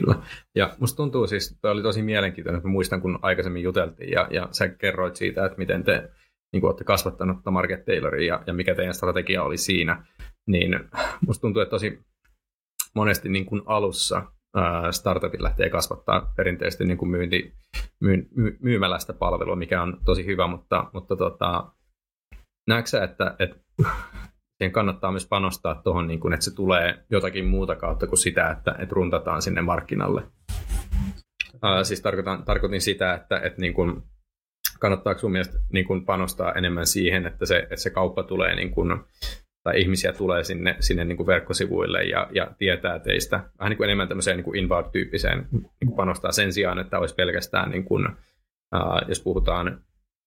Kyllä. 0.00 0.14
Ja 0.54 0.76
musta 0.80 0.96
tuntuu 0.96 1.26
siis, 1.26 1.52
että 1.52 1.70
oli 1.70 1.82
tosi 1.82 2.02
mielenkiintoinen, 2.02 2.58
että 2.58 2.68
muistan 2.68 3.00
kun 3.00 3.18
aikaisemmin 3.22 3.62
juteltiin 3.62 4.10
ja, 4.10 4.28
ja 4.30 4.48
sä 4.50 4.68
kerroit 4.68 5.16
siitä, 5.16 5.46
että 5.46 5.58
miten 5.58 5.84
te 5.84 6.10
niin 6.52 6.60
kuin 6.60 6.68
olette 6.68 6.84
kasvattanut 6.84 7.38
Market 7.50 7.84
Tayloria 7.84 8.34
ja, 8.34 8.42
ja 8.46 8.52
mikä 8.52 8.74
teidän 8.74 8.94
strategia 8.94 9.42
oli 9.42 9.56
siinä, 9.56 10.06
niin 10.46 10.80
musta 11.26 11.40
tuntuu, 11.40 11.62
että 11.62 11.70
tosi 11.70 12.00
monesti 12.94 13.28
niin 13.28 13.46
kuin 13.46 13.62
alussa 13.66 14.32
startupit 14.90 15.40
lähtee 15.40 15.70
kasvattaa 15.70 16.32
perinteisesti 16.36 16.84
niin 16.84 16.98
kuin 16.98 17.10
myynti, 17.10 17.52
myy, 18.00 18.28
my, 18.36 18.78
palvelua, 19.18 19.56
mikä 19.56 19.82
on 19.82 19.98
tosi 20.04 20.26
hyvä, 20.26 20.46
mutta, 20.46 20.90
mutta 20.92 21.16
tota, 21.16 21.72
näetkö 22.68 23.04
että, 23.04 23.36
että 23.38 23.56
siihen 24.58 24.72
kannattaa 24.72 25.10
myös 25.10 25.26
panostaa 25.26 25.74
tuohon, 25.74 26.06
niin 26.06 26.32
että 26.32 26.44
se 26.44 26.54
tulee 26.54 27.04
jotakin 27.10 27.46
muuta 27.46 27.76
kautta 27.76 28.06
kuin 28.06 28.18
sitä, 28.18 28.50
että, 28.50 28.70
että 28.78 28.94
runtataan 28.94 29.42
sinne 29.42 29.62
markkinalle. 29.62 30.22
Ää, 31.62 31.84
siis 31.84 32.00
tarkoitan, 32.00 32.44
tarkoitin 32.44 32.80
sitä, 32.80 33.14
että, 33.14 33.38
että 33.38 33.60
niin 33.60 33.74
kuin, 33.74 34.02
kannattaako 34.82 35.20
sun 35.20 35.32
mielestä 35.32 35.58
niin 35.72 35.86
kuin 35.86 36.04
panostaa 36.04 36.52
enemmän 36.52 36.86
siihen, 36.86 37.26
että 37.26 37.46
se, 37.46 37.58
että 37.58 37.76
se 37.76 37.90
kauppa 37.90 38.22
tulee 38.22 38.54
niin 38.54 38.70
kuin, 38.70 38.88
tai 39.62 39.80
ihmisiä 39.80 40.12
tulee 40.12 40.44
sinne, 40.44 40.76
sinne 40.80 41.04
niin 41.04 41.16
kuin 41.16 41.26
verkkosivuille 41.26 42.04
ja, 42.04 42.28
ja 42.34 42.54
tietää 42.58 42.98
teistä. 42.98 43.36
Vähän 43.58 43.70
niin 43.70 43.76
kuin 43.76 43.84
enemmän 43.84 44.08
tämmöiseen 44.08 44.36
niin 44.36 44.56
inbound-tyyppiseen 44.56 45.48
niin 45.52 45.86
kuin 45.86 45.96
panostaa 45.96 46.32
sen 46.32 46.52
sijaan, 46.52 46.78
että 46.78 46.98
olisi 46.98 47.14
pelkästään, 47.14 47.70
niin 47.70 47.84
kuin, 47.84 48.08
uh, 48.08 49.08
jos 49.08 49.20
puhutaan 49.20 49.84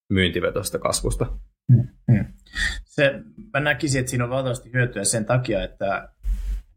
myyntivetosta 0.10 0.80
kasvusta. 0.80 1.26
Hmm. 1.74 2.26
Se, 2.86 3.22
mä 3.54 3.60
näkisin, 3.60 4.00
että 4.00 4.10
siinä 4.10 4.24
on 4.24 4.30
valtavasti 4.30 4.74
hyötyä 4.74 5.04
sen 5.04 5.26
takia, 5.26 5.64
että 5.64 6.10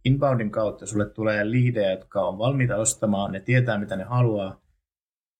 inboundin 0.04 0.50
kautta 0.50 0.86
sulle 0.86 1.10
tulee 1.10 1.50
liidejä, 1.50 1.90
jotka 1.90 2.20
on 2.20 2.38
valmiita 2.38 2.76
ostamaan, 2.76 3.32
ne 3.32 3.40
tietää 3.40 3.78
mitä 3.78 3.96
ne 3.96 4.04
haluaa, 4.04 4.60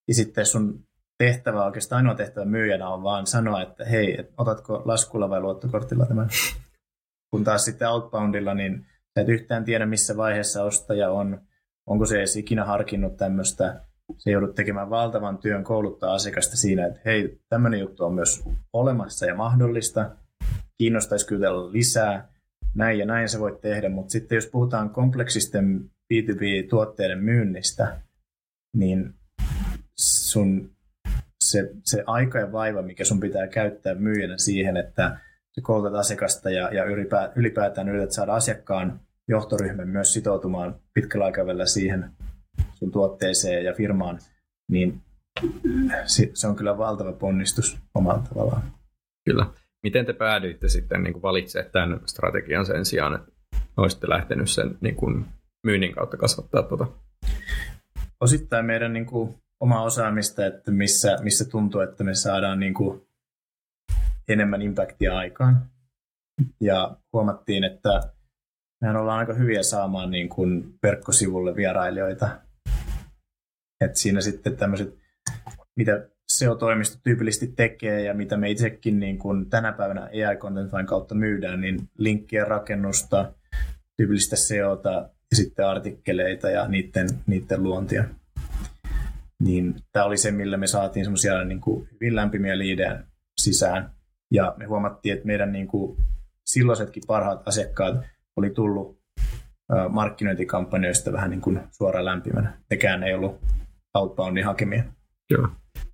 ja 0.09 0.15
sitten 0.15 0.47
sun 0.47 0.88
tehtävä, 1.19 1.65
oikeastaan 1.65 1.97
ainoa 1.97 2.15
tehtävä 2.15 2.45
myyjänä 2.45 2.89
on 2.89 3.03
vaan 3.03 3.27
sanoa, 3.27 3.63
että 3.63 3.85
hei, 3.85 4.21
et 4.21 4.33
otatko 4.39 4.83
laskulla 4.85 5.31
vai 5.31 5.41
luottokortilla 5.41 6.07
tämän. 6.07 6.29
Kun 7.31 7.45
taas 7.45 7.65
sitten 7.65 7.89
outboundilla, 7.89 8.55
niin 8.55 8.87
sä 9.15 9.21
et 9.21 9.29
yhtään 9.29 9.65
tiedä, 9.65 9.87
missä 9.87 10.17
vaiheessa 10.17 10.65
ostaja 10.65 11.11
on, 11.11 11.41
onko 11.87 12.07
se 12.07 12.19
edes 12.19 12.37
ikinä 12.37 12.65
harkinnut 12.65 13.17
tämmöistä. 13.17 13.81
Se 14.19 14.31
joudut 14.31 14.55
tekemään 14.55 14.91
valtavan 14.91 15.39
työn 15.39 15.65
kouluttaa 15.65 16.15
asiakasta 16.15 16.57
siinä, 16.57 16.87
että 16.87 17.01
hei, 17.05 17.41
tämmöinen 17.49 17.81
juttu 17.81 18.05
on 18.05 18.15
myös 18.15 18.45
olemassa 18.73 19.27
ja 19.27 19.35
mahdollista. 19.35 20.11
Kiinnostaisi 20.79 21.27
kyllä 21.27 21.73
lisää. 21.73 22.29
Näin 22.75 22.99
ja 22.99 23.07
näin 23.07 23.29
se 23.29 23.41
voit 23.41 23.61
tehdä, 23.61 23.89
mutta 23.89 24.11
sitten 24.11 24.37
jos 24.37 24.47
puhutaan 24.47 24.91
kompleksisten 24.91 25.91
B2B-tuotteiden 26.15 27.19
myynnistä, 27.19 28.01
niin 28.77 29.15
sun 29.99 30.78
se, 31.51 31.71
se 31.85 32.05
aika 32.07 32.39
ja 32.39 32.53
vaiva, 32.53 32.83
mikä 32.83 33.05
sun 33.05 33.21
pitää 33.21 33.47
käyttää 33.47 33.95
myyjänä 33.95 34.39
siihen, 34.39 34.77
että 34.77 35.19
sä 35.55 35.61
koulutat 35.63 35.95
asiakasta 35.95 36.51
ja, 36.51 36.75
ja 36.75 36.85
ylipäätään 37.37 37.89
yrität 37.89 38.13
saada 38.13 38.35
asiakkaan 38.35 39.01
johtoryhmän 39.29 39.89
myös 39.89 40.13
sitoutumaan 40.13 40.81
pitkällä 40.95 41.27
aikavälillä 41.27 41.67
siihen 41.67 42.11
sun 42.75 42.91
tuotteeseen 42.91 43.65
ja 43.65 43.75
firmaan, 43.75 44.19
niin 44.71 45.01
se 46.35 46.47
on 46.47 46.57
kyllä 46.57 46.79
valtava 46.79 47.13
ponnistus 47.13 47.79
omalla 47.95 48.23
tavallaan. 48.29 48.63
Kyllä. 49.25 49.47
Miten 49.83 50.07
te 50.07 50.13
päädyitte 50.13 50.69
sitten 50.69 51.03
niin 51.03 51.23
valitsemaan 51.23 51.71
tämän 51.73 52.01
strategian 52.07 52.67
sen 52.67 52.85
sijaan, 52.85 53.15
että 53.15 53.33
olisitte 53.77 54.09
lähtenyt 54.09 54.51
sen 54.51 54.79
niin 54.81 54.97
kuin 54.97 55.25
myynnin 55.67 55.95
kautta 55.95 56.17
kasvattaa 56.17 56.63
tuota? 56.63 56.87
Osittain 58.21 58.67
meidän 58.67 58.93
niin 58.93 59.07
kuin, 59.07 59.35
omaa 59.61 59.83
osaamista, 59.83 60.47
että 60.47 60.71
missä, 60.71 61.17
missä 61.23 61.45
tuntuu, 61.45 61.81
että 61.81 62.05
me 62.05 62.15
saadaan 62.15 62.61
niin 62.61 62.75
kuin 62.75 63.09
enemmän 64.29 64.63
impactia 64.63 65.17
aikaan. 65.17 65.71
Ja 66.61 66.97
huomattiin, 67.13 67.65
että 67.65 68.01
mehän 68.81 68.97
ollaan 68.97 69.19
aika 69.19 69.35
hyviä 69.35 69.63
saamaan 69.63 70.11
niin 70.11 70.29
kuin 70.29 70.75
verkkosivulle 70.83 71.57
vierailijoita. 71.57 72.29
Et 73.85 73.97
siinä 73.97 74.21
sitten 74.21 74.57
tämmöiset, 74.57 74.99
mitä 75.77 76.09
SEO-toimisto 76.33 76.99
tyypillisesti 77.03 77.47
tekee 77.47 78.03
ja 78.03 78.15
mitä 78.15 78.37
me 78.37 78.51
itsekin 78.51 79.01
niin 79.01 79.19
kuin 79.19 79.51
tänä 79.51 79.73
päivänä 79.73 80.03
AI 80.03 80.37
Content 80.37 80.73
vain 80.73 80.87
kautta 80.87 81.15
myydään, 81.15 81.61
niin 81.61 81.89
linkkien 81.99 82.47
rakennusta, 82.47 83.33
tyypillistä 83.97 84.37
SEOta 84.37 85.11
ja 85.31 85.37
sitten 85.37 85.67
artikkeleita 85.67 86.51
ja 86.51 86.69
niiden, 86.69 87.09
niiden 87.27 87.63
luontia 87.63 88.05
niin 89.43 89.75
tämä 89.93 90.05
oli 90.05 90.17
se, 90.17 90.31
millä 90.31 90.57
me 90.57 90.67
saatiin 90.67 91.05
semmoisia 91.05 91.45
niin 91.45 91.61
kuin 91.61 91.89
hyvin 91.93 92.17
lämpimiä 92.17 92.59
liidejä 92.59 93.03
sisään. 93.41 93.91
Ja 94.31 94.55
me 94.57 94.65
huomattiin, 94.65 95.15
että 95.15 95.27
meidän 95.27 95.53
niin 95.53 95.69
kuin 95.69 95.97
silloisetkin 96.45 97.03
parhaat 97.07 97.49
asiakkaat 97.49 98.05
oli 98.37 98.51
tullut 98.51 98.99
markkinointikampanjoista 99.89 101.13
vähän 101.13 101.31
niin 101.31 101.41
kuin 101.41 101.61
suoraan 101.71 102.05
lämpimänä. 102.05 102.59
Nekään 102.71 103.03
ei 103.03 103.15
ollut 103.15 103.41
outboundin 103.95 104.45
hakemia. 104.45 104.85
Joo. 105.31 105.49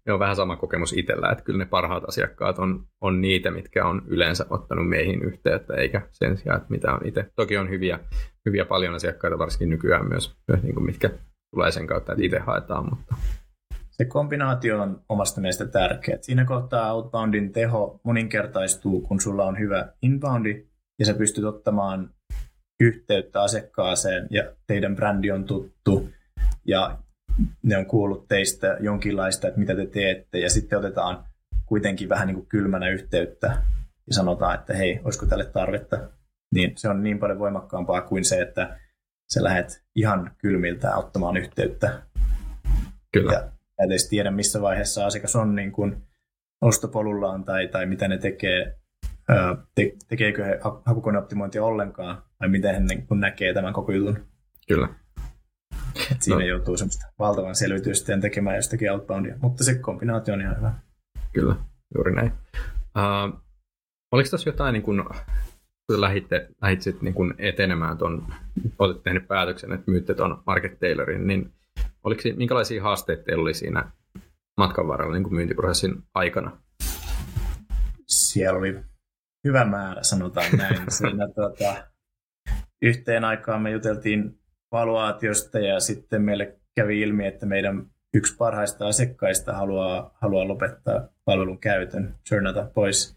Joo, 0.07 0.19
vähän 0.19 0.37
sama 0.37 0.57
kokemus 0.57 0.93
itsellä, 0.93 1.31
että 1.31 1.45
kyllä 1.45 1.59
ne 1.59 1.67
parhaat 1.67 2.05
asiakkaat 2.09 2.59
on, 2.59 2.87
on 3.01 3.21
niitä, 3.21 3.51
mitkä 3.51 3.87
on 3.87 4.03
yleensä 4.07 4.47
ottanut 4.51 4.89
meihin 4.89 5.23
yhteyttä, 5.23 5.75
eikä 5.75 6.03
sen 6.13 6.39
sijaan, 6.39 6.57
että 6.57 6.71
mitä 6.71 6.93
on 6.93 7.07
itse. 7.07 7.33
Toki 7.37 7.57
on 7.57 7.71
hyviä, 7.71 7.99
hyviä 8.47 8.65
paljon 8.65 8.95
asiakkaita, 8.95 9.39
varsinkin 9.39 9.71
nykyään 9.71 10.09
myös, 10.09 10.37
myös 10.49 10.63
niin 10.63 10.75
kuin 10.75 10.87
mitkä 10.87 11.11
tulee 11.55 11.71
sen 11.71 11.87
kautta, 11.87 12.13
että 12.13 12.25
itse 12.25 12.39
haetaan, 12.39 12.89
mutta 12.91 13.15
se 13.97 14.05
kombinaatio 14.05 14.83
on 14.83 15.03
omasta 15.09 15.41
mielestä 15.41 15.67
tärkeä. 15.67 16.19
Siinä 16.21 16.45
kohtaa 16.45 16.93
outboundin 16.93 17.53
teho 17.53 18.01
moninkertaistuu, 18.03 19.01
kun 19.01 19.21
sulla 19.21 19.45
on 19.45 19.59
hyvä 19.59 19.93
inboundi 20.03 20.67
ja 20.99 21.07
sä 21.07 21.15
pystyt 21.15 21.45
ottamaan 21.45 22.11
yhteyttä 22.81 23.43
asiakkaaseen 23.43 24.27
ja 24.31 24.53
teidän 24.67 24.97
brändi 24.97 25.31
on 25.31 25.45
tuttu 25.45 26.09
ja 26.67 26.99
ne 27.63 27.77
on 27.77 27.87
kuullut 27.87 28.29
teistä 28.29 28.77
jonkinlaista, 28.81 29.49
että 29.49 29.61
mitä 29.61 29.77
te 29.77 29.87
teette 29.87 30.39
ja 30.39 30.51
sitten 30.51 30.79
otetaan 30.79 31.25
kuitenkin 31.67 32.09
vähän 32.09 32.27
niin 32.27 32.37
kuin 32.37 32.47
kylmänä 32.47 32.89
yhteyttä 32.89 33.47
ja 34.07 34.15
sanotaan, 34.15 34.55
että 34.55 34.75
hei, 34.77 35.01
olisiko 35.05 35.27
tälle 35.27 35.45
tarvetta. 35.45 35.99
Niin 36.55 36.73
se 36.77 36.89
on 36.89 37.03
niin 37.03 37.19
paljon 37.19 37.39
voimakkaampaa 37.39 38.01
kuin 38.01 38.25
se, 38.25 38.41
että 38.41 38.79
sä 39.35 39.45
lähdet 39.45 39.83
ihan 39.95 40.31
kylmiltä 40.39 40.97
ottamaan 40.97 41.37
yhteyttä. 41.37 42.03
Kyllä. 43.13 43.33
Ja 43.33 43.53
edes 43.79 44.09
tiedä, 44.09 44.31
missä 44.31 44.63
vaiheessa 44.63 45.07
asiakas 45.07 45.37
on 45.37 45.55
niin 45.55 45.73
kuin 45.73 45.97
ostopolullaan 46.63 47.45
tai, 47.45 47.69
tai 47.69 47.87
mitä 47.87 48.09
ne 48.09 48.19
tekee, 48.19 48.77
te, 49.75 49.93
tekeekö 50.09 50.45
he 50.45 50.61
hakukoneoptimointia 50.85 51.65
ollenkaan, 51.65 52.23
vai 52.41 52.49
miten 52.49 52.75
he 52.75 52.81
niin 52.81 53.07
kun 53.07 53.21
näkee 53.21 53.55
tämän 53.55 53.73
koko 53.73 53.93
jutun. 53.93 54.27
Kyllä. 54.69 54.89
Et 56.13 56.23
siinä 56.23 56.41
no. 56.41 56.47
joutuu 56.47 56.77
semmoista 56.77 57.07
valtavan 57.19 57.55
selvitysten 57.55 58.21
tekemään 58.21 58.57
jostakin 58.57 58.93
outboundia, 58.93 59.37
mutta 59.43 59.65
se 59.65 59.75
kombinaatio 59.75 60.35
on 60.35 60.41
ihan 60.41 60.57
hyvä. 60.57 60.75
Kyllä, 61.33 61.57
juuri 61.95 62.15
näin. 62.15 62.33
Uh, 62.99 63.41
oliko 64.13 64.29
tässä 64.31 64.51
jotain, 64.51 64.73
niin 64.73 64.83
kun, 64.83 65.11
kun 65.87 66.01
lähditte, 66.01 66.49
lähdit 66.63 67.03
niin 67.03 67.15
kun 67.15 67.35
etenemään 67.39 67.99
tuon, 67.99 68.27
olet 68.79 69.03
tehnyt 69.03 69.29
päätöksen, 69.29 69.73
että 69.73 69.91
myytte 69.91 70.15
tuon 70.15 70.43
Market 70.47 70.79
Taylorin, 70.79 71.27
niin 71.27 71.53
Oliko, 72.05 72.23
minkälaisia 72.37 72.83
haasteita 72.83 73.23
teillä 73.23 73.43
oli 73.43 73.55
siinä 73.55 73.91
matkan 74.57 74.89
varrella 74.89 75.13
niin 75.13 75.23
kuin 75.23 75.35
myyntiprosessin 75.35 76.03
aikana? 76.15 76.59
Siellä 78.07 78.59
oli 78.59 78.81
hyvä 79.45 79.65
määrä, 79.65 80.03
sanotaan 80.03 80.47
näin. 80.57 80.79
Siinä 80.99 81.29
tuota, 81.35 81.85
yhteen 82.83 83.25
aikaan 83.25 83.63
me 83.63 83.71
juteltiin 83.71 84.39
valuaatiosta 84.73 85.59
ja 85.59 85.81
sitten 85.81 86.23
meille 86.23 86.57
kävi 86.77 87.01
ilmi, 87.01 87.27
että 87.27 87.47
meidän 87.47 87.87
yksi 88.15 88.37
parhaista 88.37 88.87
asiakkaista 88.87 89.53
haluaa, 89.53 90.17
haluaa 90.23 90.49
lopettaa 90.49 91.09
palvelun 91.25 91.59
käytön, 91.59 92.15
churnata 92.29 92.71
pois, 92.75 93.17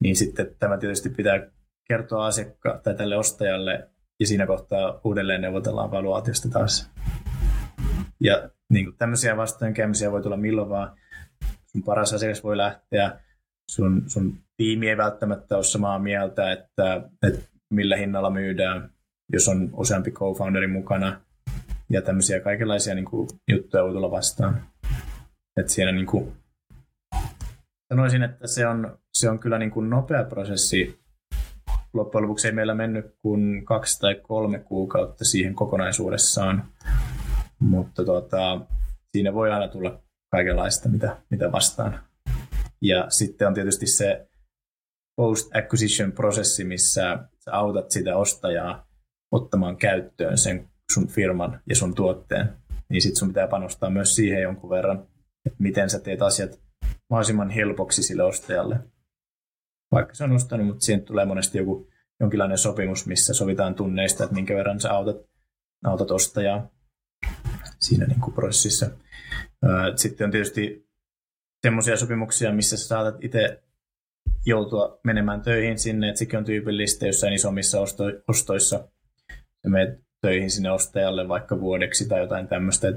niin 0.00 0.16
sitten 0.16 0.56
tämä 0.58 0.78
tietysti 0.78 1.10
pitää 1.10 1.50
kertoa 1.88 2.26
asiakka- 2.26 2.80
tai 2.82 2.94
tälle 2.94 3.16
ostajalle 3.16 3.88
ja 4.20 4.26
siinä 4.26 4.46
kohtaa 4.46 5.00
uudelleen 5.04 5.40
neuvotellaan 5.40 5.90
valuaatiosta 5.90 6.48
taas. 6.48 6.90
Ja 8.20 8.50
niin 8.70 8.84
kuin 8.84 8.96
tämmöisiä 8.96 9.36
vastoinkäymisiä 9.36 10.12
voi 10.12 10.22
tulla 10.22 10.36
milloin 10.36 10.68
vaan. 10.68 10.96
Sun 11.66 11.82
paras 11.82 12.12
asiakas 12.12 12.44
voi 12.44 12.56
lähteä, 12.56 13.20
sun, 13.70 14.02
sun 14.06 14.38
tiimi 14.56 14.88
ei 14.88 14.96
välttämättä 14.96 15.56
ole 15.56 15.64
samaa 15.64 15.98
mieltä, 15.98 16.52
että, 16.52 17.10
että 17.22 17.50
millä 17.70 17.96
hinnalla 17.96 18.30
myydään, 18.30 18.90
jos 19.32 19.48
on 19.48 19.70
useampi 19.72 20.10
co-founderi 20.10 20.66
mukana. 20.66 21.20
Ja 21.90 22.02
tämmöisiä 22.02 22.40
kaikenlaisia 22.40 22.94
niin 22.94 23.04
kuin, 23.04 23.28
juttuja 23.48 23.84
voi 23.84 23.92
tulla 23.92 24.10
vastaan. 24.10 24.62
Että 25.60 25.72
siinä 25.72 25.92
niin 25.92 26.06
kuin, 26.06 26.32
sanoisin, 27.92 28.22
että 28.22 28.46
se 28.46 28.66
on, 28.66 28.98
se 29.14 29.30
on 29.30 29.38
kyllä 29.38 29.58
niin 29.58 29.70
kuin 29.70 29.90
nopea 29.90 30.24
prosessi. 30.24 31.00
Loppujen 31.94 32.22
lopuksi 32.22 32.48
ei 32.48 32.54
meillä 32.54 32.74
mennyt 32.74 33.14
kuin 33.22 33.64
kaksi 33.64 34.00
tai 34.00 34.14
kolme 34.14 34.58
kuukautta 34.58 35.24
siihen 35.24 35.54
kokonaisuudessaan. 35.54 36.64
Mutta 37.58 38.04
tuota, 38.04 38.60
siinä 39.12 39.34
voi 39.34 39.50
aina 39.52 39.68
tulla 39.68 40.02
kaikenlaista, 40.30 40.88
mitä, 40.88 41.16
mitä 41.30 41.52
vastaan. 41.52 42.00
Ja 42.80 43.10
sitten 43.10 43.48
on 43.48 43.54
tietysti 43.54 43.86
se 43.86 44.28
post-acquisition-prosessi, 45.20 46.64
missä 46.64 47.18
sä 47.38 47.52
autat 47.52 47.90
sitä 47.90 48.16
ostajaa 48.16 48.86
ottamaan 49.32 49.76
käyttöön 49.76 50.38
sen 50.38 50.68
sun 50.92 51.08
firman 51.08 51.60
ja 51.68 51.76
sun 51.76 51.94
tuotteen. 51.94 52.56
Niin 52.88 53.02
sitten 53.02 53.18
sun 53.18 53.28
pitää 53.28 53.46
panostaa 53.48 53.90
myös 53.90 54.14
siihen 54.14 54.42
jonkun 54.42 54.70
verran, 54.70 55.06
että 55.46 55.62
miten 55.62 55.90
sä 55.90 56.00
teet 56.00 56.22
asiat 56.22 56.60
mahdollisimman 57.10 57.50
helpoksi 57.50 58.02
sille 58.02 58.22
ostajalle. 58.22 58.80
Vaikka 59.92 60.14
se 60.14 60.24
on 60.24 60.32
ostanut, 60.32 60.66
mutta 60.66 60.84
siihen 60.84 61.04
tulee 61.04 61.24
monesti 61.24 61.58
joku 61.58 61.88
jonkinlainen 62.20 62.58
sopimus, 62.58 63.06
missä 63.06 63.34
sovitaan 63.34 63.74
tunneista, 63.74 64.24
että 64.24 64.34
minkä 64.34 64.54
verran 64.54 64.80
sä 64.80 64.92
autat, 64.92 65.16
autat 65.84 66.10
ostajaa 66.10 66.70
siinä 67.78 68.06
niin 68.06 68.20
kuin 68.20 68.34
prosessissa. 68.34 68.90
Sitten 69.96 70.24
on 70.24 70.30
tietysti 70.30 70.88
semmoisia 71.62 71.96
sopimuksia, 71.96 72.52
missä 72.52 72.76
sä 72.76 72.86
saatat 72.86 73.24
itse 73.24 73.62
joutua 74.46 75.00
menemään 75.04 75.40
töihin 75.40 75.78
sinne, 75.78 76.08
että 76.08 76.18
sekin 76.18 76.38
on 76.38 76.44
tyypillistä 76.44 77.06
jossain 77.06 77.32
isommissa 77.32 77.80
osto- 77.80 78.22
ostoissa. 78.28 78.88
Ja 79.64 79.70
menet 79.70 80.00
töihin 80.20 80.50
sinne 80.50 80.70
ostajalle 80.70 81.28
vaikka 81.28 81.60
vuodeksi 81.60 82.08
tai 82.08 82.20
jotain 82.20 82.48
tämmöistä. 82.48 82.92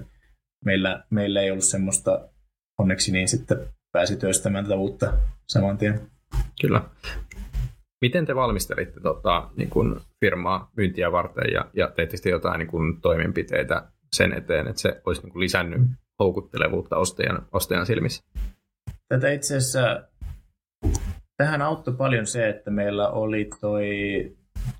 Meillä, 0.65 1.03
meillä 1.09 1.41
ei 1.41 1.51
ollut 1.51 1.63
semmoista, 1.63 2.29
onneksi 2.77 3.11
niin 3.11 3.27
sitten 3.27 3.57
pääsi 3.91 4.15
työstämään 4.15 4.65
tätä 4.65 4.75
uutta 4.75 5.13
saman 5.47 5.77
tien. 5.77 6.11
Kyllä. 6.61 6.83
Miten 8.01 8.25
te 8.25 8.35
valmistelitte 8.35 8.99
tota, 8.99 9.49
niin 9.57 9.69
kun 9.69 10.01
firmaa 10.19 10.71
myyntiä 10.77 11.11
varten 11.11 11.53
ja, 11.53 11.65
ja 11.73 11.91
teitte 11.91 12.29
jotain 12.29 12.59
niin 12.59 12.67
kun, 12.67 13.01
toimenpiteitä 13.01 13.91
sen 14.15 14.33
eteen, 14.33 14.67
että 14.67 14.81
se 14.81 15.01
olisi 15.05 15.21
niin 15.21 15.31
kun, 15.31 15.41
lisännyt 15.41 15.81
houkuttelevuutta 16.19 16.97
ostajan, 16.97 17.47
ostajan 17.51 17.85
silmissä? 17.85 18.23
Tätä 19.07 19.31
itse 19.31 19.57
asiassa, 19.57 20.03
tähän 21.37 21.61
auttoi 21.61 21.95
paljon 21.95 22.27
se, 22.27 22.49
että 22.49 22.71
meillä 22.71 23.09
oli 23.09 23.49
toi, 23.61 23.87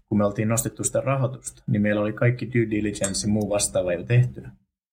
kun 0.10 0.18
me 0.18 0.26
oltiin 0.26 0.48
nostettu 0.48 0.84
sitä 0.84 1.02
rahoitusta, 1.02 1.64
niin 1.68 1.82
meillä 1.82 2.02
oli 2.02 2.14
kaikki 2.14 2.54
due 2.54 2.70
diligence 2.70 3.28
muu 3.28 3.50
vastaava 3.50 3.94
jo 3.94 4.04
tehty. 4.04 4.44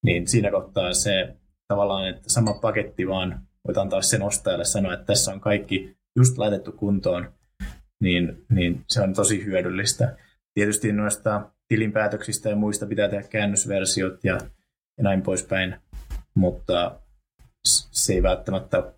Niin 0.04 0.28
siinä 0.28 0.50
kohtaa 0.50 0.92
se 0.92 1.36
tavallaan, 1.68 2.08
että 2.08 2.30
sama 2.30 2.54
paketti 2.54 3.08
vaan 3.08 3.40
voit 3.66 3.78
antaa 3.78 4.02
sen 4.02 4.22
ostajalle 4.22 4.64
sanoa, 4.64 4.94
että 4.94 5.06
tässä 5.06 5.32
on 5.32 5.40
kaikki 5.40 5.96
just 6.16 6.38
laitettu 6.38 6.72
kuntoon, 6.72 7.32
niin, 8.00 8.44
niin 8.50 8.84
se 8.88 9.02
on 9.02 9.14
tosi 9.14 9.44
hyödyllistä. 9.44 10.16
Tietysti 10.58 10.92
noista 10.92 11.50
tilinpäätöksistä 11.68 12.48
ja 12.48 12.56
muista 12.56 12.86
pitää 12.86 13.08
tehdä 13.08 13.28
käännösversiot 13.28 14.24
ja, 14.24 14.38
ja 14.96 15.04
näin 15.04 15.22
poispäin, 15.22 15.76
mutta 16.34 17.00
se 17.64 18.12
ei 18.12 18.22
välttämättä 18.22 18.92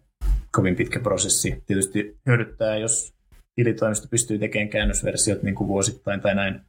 kovin 0.53 0.77
pitkä 0.77 1.01
prosessi. 1.01 1.63
Tietysti 1.67 2.19
hyödyttää, 2.27 2.77
jos 2.77 3.15
tilitoimisto 3.55 4.09
pystyy 4.11 4.39
tekemään 4.39 4.69
käännösversiot 4.69 5.43
niin 5.43 5.55
kuin 5.55 5.69
vuosittain 5.69 6.21
tai 6.21 6.35
näin. 6.35 6.61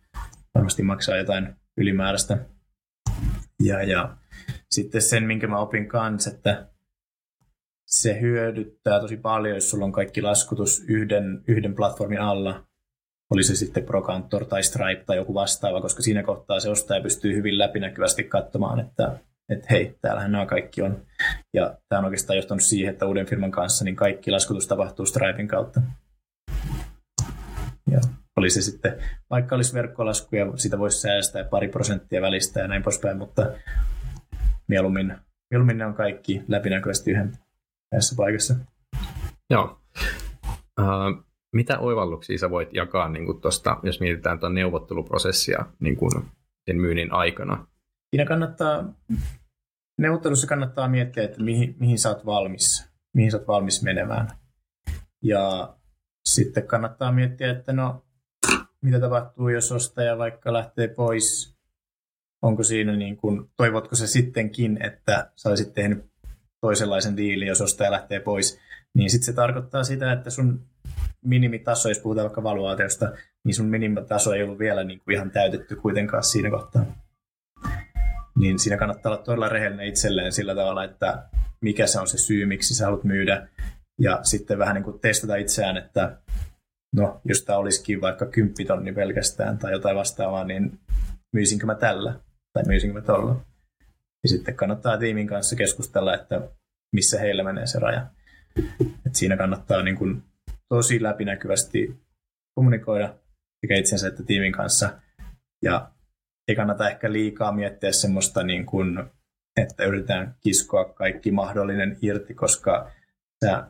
Varmasti 0.55 0.83
maksaa 0.83 1.17
jotain 1.17 1.55
ylimääräistä. 1.77 2.37
Ja, 3.63 3.83
ja 3.83 4.17
sitten 4.71 5.01
sen, 5.01 5.23
minkä 5.23 5.47
mä 5.47 5.59
opin 5.59 5.87
kanssa, 5.87 6.29
että 6.29 6.69
se 7.85 8.21
hyödyttää 8.21 8.99
tosi 8.99 9.17
paljon, 9.17 9.55
jos 9.55 9.69
sulla 9.69 9.85
on 9.85 9.91
kaikki 9.91 10.21
laskutus 10.21 10.83
yhden, 10.87 11.43
yhden 11.47 11.75
platformin 11.75 12.21
alla, 12.21 12.70
oli 13.31 13.43
se 13.43 13.55
sitten 13.55 13.83
Procantor 13.83 14.45
tai 14.45 14.63
Stripe 14.63 15.03
tai 15.05 15.17
joku 15.17 15.33
vastaava, 15.33 15.81
koska 15.81 16.01
siinä 16.01 16.23
kohtaa 16.23 16.59
se 16.59 16.69
ostaja 16.69 17.01
pystyy 17.01 17.35
hyvin 17.35 17.57
läpinäkyvästi 17.57 18.23
katsomaan, 18.23 18.79
että, 18.79 19.19
että 19.49 19.67
hei, 19.69 19.95
täällähän 20.01 20.31
nämä 20.31 20.45
kaikki 20.45 20.81
on. 20.81 21.05
Ja 21.53 21.77
tämä 21.89 21.99
on 21.99 22.05
oikeastaan 22.05 22.37
johtanut 22.37 22.63
siihen, 22.63 22.93
että 22.93 23.05
uuden 23.05 23.25
firman 23.25 23.51
kanssa 23.51 23.85
niin 23.85 23.95
kaikki 23.95 24.31
laskutus 24.31 24.67
tapahtuu 24.67 25.05
Stripein 25.05 25.47
kautta. 25.47 25.81
Ja 27.91 27.99
oli 28.37 28.49
se 28.49 28.61
sitten, 28.61 29.03
vaikka 29.29 29.55
olisi 29.55 29.73
verkkolaskuja, 29.73 30.45
sitä 30.55 30.79
voisi 30.79 31.01
säästää 31.01 31.43
pari 31.43 31.67
prosenttia 31.67 32.21
välistä 32.21 32.59
ja 32.59 32.67
näin 32.67 32.83
poispäin, 32.83 33.17
mutta 33.17 33.51
mieluummin, 34.67 35.17
mieluummin 35.51 35.77
ne 35.77 35.85
on 35.85 35.93
kaikki 35.93 36.43
läpinäkyvästi 36.47 37.11
yhden 37.11 37.37
näissä 37.91 38.15
paikassa. 38.15 38.55
Joo. 39.49 39.79
Uh, 40.79 41.30
mitä 41.53 41.79
oivalluksia 41.79 42.37
sä 42.37 42.49
voit 42.49 42.73
jakaa, 42.73 43.09
niin 43.09 43.25
kuin 43.25 43.41
tosta, 43.41 43.77
jos 43.83 43.99
mietitään 43.99 44.39
tuon 44.39 44.55
neuvotteluprosessia 44.55 45.65
niin 45.79 45.95
kuin 45.95 46.11
sen 46.65 46.77
myynnin 46.77 47.13
aikana? 47.13 47.67
Siinä 48.09 48.25
kannattaa, 48.25 48.93
neuvottelussa 49.97 50.47
kannattaa 50.47 50.87
miettiä, 50.87 51.23
että 51.23 51.43
mihin, 51.43 51.75
mihin 51.79 51.99
sä 51.99 52.09
oot 52.09 52.25
valmis, 52.25 52.91
mihin 53.13 53.31
sä 53.31 53.37
oot 53.37 53.47
valmis 53.47 53.83
menemään. 53.83 54.27
Ja 55.23 55.75
sitten 56.25 56.67
kannattaa 56.67 57.11
miettiä, 57.11 57.51
että 57.51 57.73
no, 57.73 58.05
mitä 58.81 58.99
tapahtuu, 58.99 59.49
jos 59.49 59.71
ostaja 59.71 60.17
vaikka 60.17 60.53
lähtee 60.53 60.87
pois. 60.87 61.57
Onko 62.41 62.63
siinä 62.63 62.95
niin 62.95 63.17
kuin, 63.17 63.51
toivotko 63.57 63.95
se 63.95 64.07
sittenkin, 64.07 64.85
että 64.85 65.31
sä 65.35 65.49
olisit 65.49 65.73
tehnyt 65.73 66.11
toisenlaisen 66.61 67.17
diilin, 67.17 67.47
jos 67.47 67.61
ostaja 67.61 67.91
lähtee 67.91 68.19
pois, 68.19 68.59
niin 68.93 69.09
sitten 69.09 69.25
se 69.25 69.33
tarkoittaa 69.33 69.83
sitä, 69.83 70.11
että 70.11 70.29
sun 70.29 70.65
minimitaso, 71.25 71.89
jos 71.89 71.99
puhutaan 71.99 72.25
vaikka 72.25 72.43
valuaatiosta, 72.43 73.11
niin 73.43 73.55
sun 73.55 73.65
minimitaso 73.65 74.33
ei 74.33 74.43
ollut 74.43 74.59
vielä 74.59 74.83
niin 74.83 74.99
kuin 74.99 75.15
ihan 75.15 75.31
täytetty 75.31 75.75
kuitenkaan 75.75 76.23
siinä 76.23 76.49
kohtaa. 76.49 76.85
Niin 78.39 78.59
siinä 78.59 78.77
kannattaa 78.77 79.11
olla 79.11 79.23
todella 79.23 79.49
rehellinen 79.49 79.87
itselleen 79.87 80.31
sillä 80.31 80.55
tavalla, 80.55 80.83
että 80.83 81.23
mikä 81.61 81.87
se 81.87 81.99
on 81.99 82.07
se 82.07 82.17
syy, 82.17 82.45
miksi 82.45 82.75
sä 82.75 82.85
haluat 82.85 83.03
myydä, 83.03 83.47
ja 84.01 84.19
sitten 84.23 84.59
vähän 84.59 84.75
niin 84.75 84.83
kuin 84.83 84.99
testata 84.99 85.35
itseään, 85.35 85.77
että 85.77 86.17
no, 86.95 87.21
jos 87.25 87.43
tämä 87.43 87.59
olisikin 87.59 88.01
vaikka 88.01 88.25
10 88.25 88.67
tonni 88.67 88.93
pelkästään 88.93 89.57
tai 89.57 89.71
jotain 89.71 89.95
vastaavaa, 89.95 90.43
niin 90.43 90.79
myisinkö 91.33 91.65
mä 91.65 91.75
tällä 91.75 92.19
tai 92.53 92.63
myisinkö 92.67 92.99
mä 92.99 93.05
tuolla. 93.05 93.45
Ja 94.23 94.29
sitten 94.29 94.55
kannattaa 94.55 94.97
tiimin 94.97 95.27
kanssa 95.27 95.55
keskustella, 95.55 96.13
että 96.13 96.41
missä 96.95 97.19
heillä 97.19 97.43
menee 97.43 97.67
se 97.67 97.79
raja. 97.79 98.07
Et 99.05 99.15
siinä 99.15 99.37
kannattaa 99.37 99.83
niin 99.83 99.95
kuin 99.95 100.23
tosi 100.75 101.03
läpinäkyvästi 101.03 102.01
kommunikoida 102.55 103.15
sekä 103.61 103.75
itsensä 103.75 104.07
että 104.07 104.23
tiimin 104.23 104.51
kanssa. 104.51 104.99
Ja 105.63 105.91
ei 106.47 106.55
kannata 106.55 106.89
ehkä 106.89 107.11
liikaa 107.11 107.51
miettiä 107.51 107.91
semmoista, 107.91 108.43
niin 108.43 108.65
kuin, 108.65 109.03
että 109.61 109.85
yritetään 109.85 110.35
kiskoa 110.39 110.85
kaikki 110.85 111.31
mahdollinen 111.31 111.97
irti, 112.01 112.33
koska 112.33 112.91
sä 113.45 113.67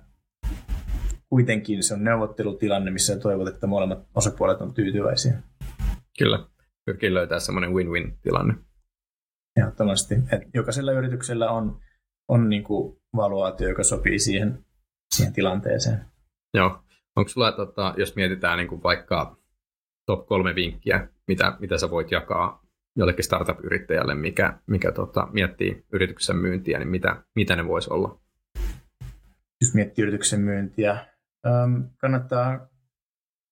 kuitenkin 1.29 1.83
se 1.83 1.93
on 1.93 2.03
neuvottelutilanne, 2.03 2.91
missä 2.91 3.19
toivot, 3.19 3.47
että 3.47 3.67
molemmat 3.67 4.07
osapuolet 4.15 4.61
on 4.61 4.73
tyytyväisiä. 4.73 5.41
Kyllä, 6.17 6.47
pyrkii 6.85 7.13
löytää 7.13 7.39
semmoinen 7.39 7.73
win-win-tilanne. 7.73 8.53
Ehdottomasti. 9.59 10.15
Et 10.15 10.41
jokaisella 10.53 10.91
yrityksellä 10.91 11.51
on, 11.51 11.79
on 12.27 12.49
niin 12.49 12.63
kuin 12.63 13.01
valuaatio, 13.15 13.69
joka 13.69 13.83
sopii 13.83 14.19
siihen, 14.19 14.65
siihen 15.15 15.33
tilanteeseen. 15.33 16.05
Joo. 16.53 16.83
Onko 17.15 17.29
sulla, 17.29 17.51
tota, 17.51 17.93
jos 17.97 18.15
mietitään 18.15 18.57
niin 18.57 18.67
kuin 18.67 18.83
vaikka 18.83 19.37
top 20.05 20.27
kolme 20.27 20.55
vinkkiä, 20.55 21.07
mitä, 21.27 21.57
mitä 21.59 21.77
sä 21.77 21.89
voit 21.89 22.11
jakaa 22.11 22.61
jollekin 22.95 23.23
startup-yrittäjälle, 23.23 24.15
mikä, 24.15 24.59
mikä 24.67 24.91
tota, 24.91 25.27
miettii 25.31 25.85
yrityksen 25.93 26.35
myyntiä, 26.35 26.79
niin 26.79 26.87
mitä, 26.87 27.23
mitä 27.35 27.55
ne 27.55 27.67
voisi 27.67 27.93
olla? 27.93 28.19
Jos 29.61 29.73
miettii 29.73 30.03
yrityksen 30.03 30.41
myyntiä, 30.41 30.91
ähm, 31.47 31.81
kannattaa 31.97 32.67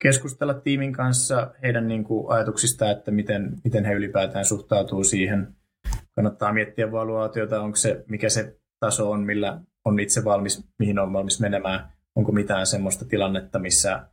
keskustella 0.03 0.53
tiimin 0.53 0.93
kanssa 0.93 1.53
heidän 1.63 1.87
niin 1.87 2.03
kuin, 2.03 2.31
ajatuksista, 2.31 2.91
että 2.91 3.11
miten, 3.11 3.55
miten 3.63 3.85
he 3.85 3.93
ylipäätään 3.93 4.45
suhtautuu 4.45 5.03
siihen. 5.03 5.55
Kannattaa 6.15 6.53
miettiä 6.53 6.91
valuaatiota, 6.91 7.61
onko 7.61 7.75
se, 7.75 8.03
mikä 8.09 8.29
se 8.29 8.59
taso 8.79 9.11
on, 9.11 9.23
millä 9.23 9.61
on 9.85 9.99
itse 9.99 10.23
valmis, 10.23 10.69
mihin 10.79 10.99
on 10.99 11.13
valmis 11.13 11.39
menemään 11.39 11.98
onko 12.19 12.31
mitään 12.31 12.67
semmoista 12.67 13.05
tilannetta, 13.05 13.59
missä 13.59 14.07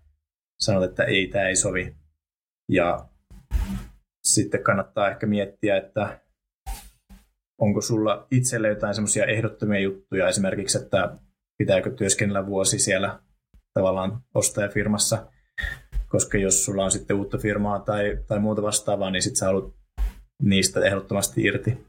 sanot, 0.60 0.84
että 0.84 1.04
ei, 1.04 1.26
tämä 1.26 1.48
ei 1.48 1.56
sovi. 1.56 1.96
Ja 2.68 3.08
sitten 4.24 4.62
kannattaa 4.62 5.10
ehkä 5.10 5.26
miettiä, 5.26 5.76
että 5.76 6.20
onko 7.60 7.80
sulla 7.80 8.26
itselle 8.30 8.68
jotain 8.68 8.94
semmoisia 8.94 9.24
ehdottomia 9.24 9.80
juttuja, 9.80 10.28
esimerkiksi, 10.28 10.78
että 10.78 11.16
pitääkö 11.58 11.90
työskennellä 11.90 12.46
vuosi 12.46 12.78
siellä 12.78 13.20
tavallaan 13.74 14.20
ostajafirmassa, 14.34 15.26
koska 16.08 16.38
jos 16.38 16.64
sulla 16.64 16.84
on 16.84 16.90
sitten 16.90 17.16
uutta 17.16 17.38
firmaa 17.38 17.80
tai, 17.80 18.18
tai 18.26 18.38
muuta 18.38 18.62
vastaavaa, 18.62 19.10
niin 19.10 19.22
sitten 19.22 19.36
sä 19.36 19.46
haluat 19.46 19.74
niistä 20.42 20.80
ehdottomasti 20.80 21.42
irti. 21.42 21.86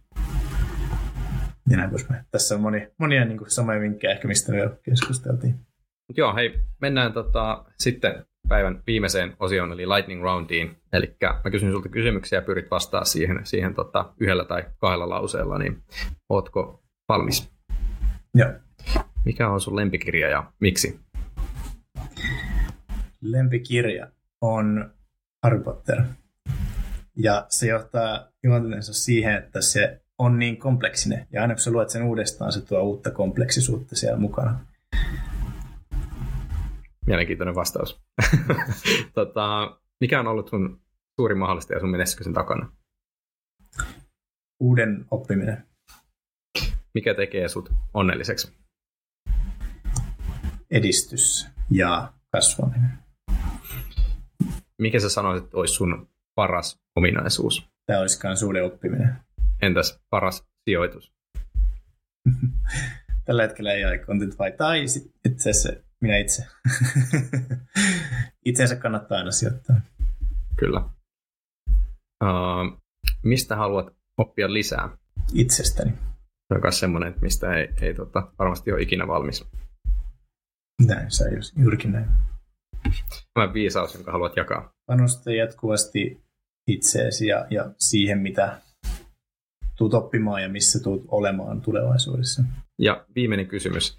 Ja 1.70 1.78
näin 1.78 1.90
Tässä 2.32 2.56
on 2.56 2.62
moni, 2.62 2.92
monia 2.98 3.26
niin 3.26 3.38
kuin 3.38 3.52
samoja 3.52 3.80
vinkkejä 3.80 4.14
ehkä, 4.14 4.28
mistä 4.28 4.52
me 4.52 4.58
keskusteltiin. 4.84 5.67
Mut 6.08 6.18
joo, 6.18 6.36
hei, 6.36 6.60
mennään 6.82 7.14
tota, 7.14 7.66
sitten 7.78 8.26
päivän 8.50 8.84
viimeiseen 8.88 9.36
osioon, 9.40 9.72
eli 9.72 9.90
lightning 9.90 10.24
roundiin. 10.24 10.78
Eli 10.94 11.16
mä 11.44 11.52
kysyn 11.52 11.72
sulta 11.72 11.90
kysymyksiä 11.90 12.38
ja 12.40 12.46
pyrit 12.46 12.72
vastaa 12.72 13.06
siihen, 13.06 13.40
siihen 13.44 13.74
tota, 13.74 14.14
yhdellä 14.20 14.46
tai 14.46 14.66
kahdella 14.78 15.10
lauseella, 15.10 15.58
niin 15.58 15.84
ootko 16.30 16.84
valmis? 17.10 17.52
Joo. 18.34 18.50
Mikä 19.26 19.50
on 19.50 19.62
sun 19.62 19.76
lempikirja 19.76 20.30
ja 20.30 20.52
miksi? 20.60 21.00
Lempikirja 23.22 24.08
on 24.42 24.92
Harry 25.44 25.60
Potter. 25.60 26.02
Ja 27.16 27.46
se 27.50 27.68
johtaa 27.68 28.28
juontensa 28.44 28.94
siihen, 28.94 29.36
että 29.36 29.62
se 29.62 30.02
on 30.18 30.40
niin 30.40 30.58
kompleksinen. 30.58 31.28
Ja 31.32 31.42
aina 31.42 31.54
kun 31.54 31.62
sä 31.62 31.72
luet 31.72 31.90
sen 31.90 32.04
uudestaan, 32.04 32.52
se 32.52 32.62
tuo 32.62 32.82
uutta 32.82 33.12
kompleksisuutta 33.12 33.96
siellä 33.96 34.20
mukana. 34.20 34.60
Mielenkiintoinen 37.08 37.56
vastaus. 37.56 38.02
tota, 39.16 39.78
mikä 40.00 40.20
on 40.20 40.28
ollut 40.28 40.50
sun 40.50 40.82
suuri 41.16 41.36
mahdollista 41.36 41.74
ja 41.74 41.80
sun 41.80 41.90
menestyksen 41.90 42.34
takana? 42.34 42.72
Uuden 44.60 45.06
oppiminen. 45.12 45.68
Mikä 46.94 47.14
tekee 47.14 47.48
sut 47.48 47.70
onnelliseksi? 47.94 48.58
Edistys 50.72 51.48
ja 51.72 52.14
kasvaminen. 52.32 52.92
Mikä 54.82 55.00
sä 55.00 55.10
sanoisit, 55.10 55.46
että 55.46 55.58
olisi 55.58 55.74
sun 55.74 56.10
paras 56.36 56.80
ominaisuus? 56.96 57.70
Tämä 57.86 58.00
olisikaan 58.00 58.38
suuden 58.38 58.66
oppiminen. 58.66 59.16
Entäs 59.62 60.00
paras 60.10 60.46
sijoitus? 60.66 61.14
Tällä 63.26 63.42
hetkellä 63.42 63.74
ei 63.74 63.86
ole 63.86 63.98
content 63.98 64.40
vai 64.40 64.52
tai 64.52 64.84
itse 65.26 65.50
asiassa 65.50 65.87
minä 66.02 66.18
itse. 66.18 66.46
Itseensä 68.46 68.76
kannattaa 68.76 69.18
aina 69.18 69.32
sijoittaa. 69.32 69.82
Kyllä. 70.60 70.90
Uh, 72.24 72.82
mistä 73.24 73.56
haluat 73.56 73.96
oppia 74.18 74.54
lisää? 74.54 74.98
Itsestäni. 75.34 75.92
Se 75.92 76.54
on 76.54 76.60
myös 76.64 76.80
semmoinen, 76.80 77.10
että 77.10 77.22
mistä 77.22 77.54
ei, 77.54 77.70
ei 77.82 77.94
tota, 77.94 78.32
varmasti 78.40 78.72
ole 78.72 78.82
ikinä 78.82 79.08
valmis. 79.08 79.46
Näin, 80.86 81.06
on 81.06 81.64
juurikin 81.64 81.92
näin. 81.92 82.06
Tämä 83.34 83.54
viisaus, 83.54 83.94
jonka 83.94 84.12
haluat 84.12 84.36
jakaa. 84.36 84.74
Panosta 84.86 85.32
jatkuvasti 85.32 86.24
itseesi 86.68 87.28
ja, 87.28 87.48
ja 87.50 87.72
siihen, 87.78 88.20
mitä 88.20 88.62
tuut 89.78 89.94
oppimaan 89.94 90.42
ja 90.42 90.50
missä 90.50 90.84
tuut 90.84 91.06
olemaan 91.08 91.62
tulevaisuudessa. 91.62 92.44
Ja 92.80 93.06
viimeinen 93.16 93.48
kysymys. 93.48 93.98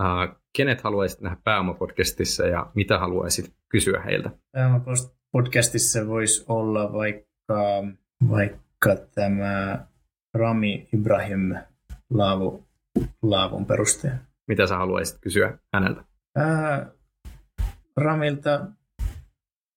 Uh, 0.00 0.36
kenet 0.56 0.80
haluaisit 0.80 1.20
nähdä 1.20 1.36
Pääoma-podcastissa 1.44 2.46
ja 2.46 2.70
mitä 2.74 2.98
haluaisit 2.98 3.54
kysyä 3.68 4.00
heiltä? 4.00 4.30
Pääoma-podcastissa 4.52 6.06
voisi 6.06 6.44
olla 6.48 6.92
vaikka, 6.92 7.84
vaikka 8.28 8.96
tämä 9.14 9.86
Rami 10.34 10.88
Ibrahim 10.94 11.54
Laavu, 12.10 12.64
Laavun 13.22 13.66
perustaja. 13.66 14.14
Mitä 14.48 14.66
sä 14.66 14.76
haluaisit 14.76 15.18
kysyä 15.20 15.58
häneltä? 15.74 16.04
Ää, 16.36 16.90
Ramilta 17.96 18.66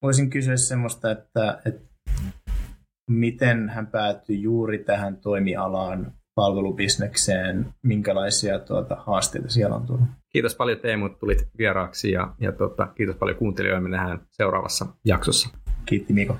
voisin 0.02 0.30
kysyä 0.30 0.58
semmoista, 0.58 1.12
että, 1.12 1.62
että 1.66 1.88
miten 3.10 3.70
hän 3.70 3.88
päätyi 3.88 4.42
juuri 4.42 4.78
tähän 4.78 5.18
toimialaan 5.18 6.14
palvelubisnekseen, 6.38 7.74
minkälaisia 7.84 8.60
tuota, 8.60 8.98
haasteita 9.06 9.50
siellä 9.50 9.76
on 9.76 9.86
tullut. 9.86 10.08
Kiitos 10.34 10.56
paljon 10.56 10.80
Teemu, 10.80 11.06
että 11.06 11.20
tulit 11.20 11.48
vieraaksi 11.58 12.12
ja, 12.12 12.34
ja 12.40 12.52
tuota, 12.52 12.88
kiitos 12.96 13.16
paljon 13.16 13.38
kuuntelijoille. 13.38 13.90
Me 13.90 13.90
nähdään 13.90 14.22
seuraavassa 14.32 14.86
jaksossa. 15.06 15.50
Kiitti 15.86 16.14
Miko. 16.14 16.38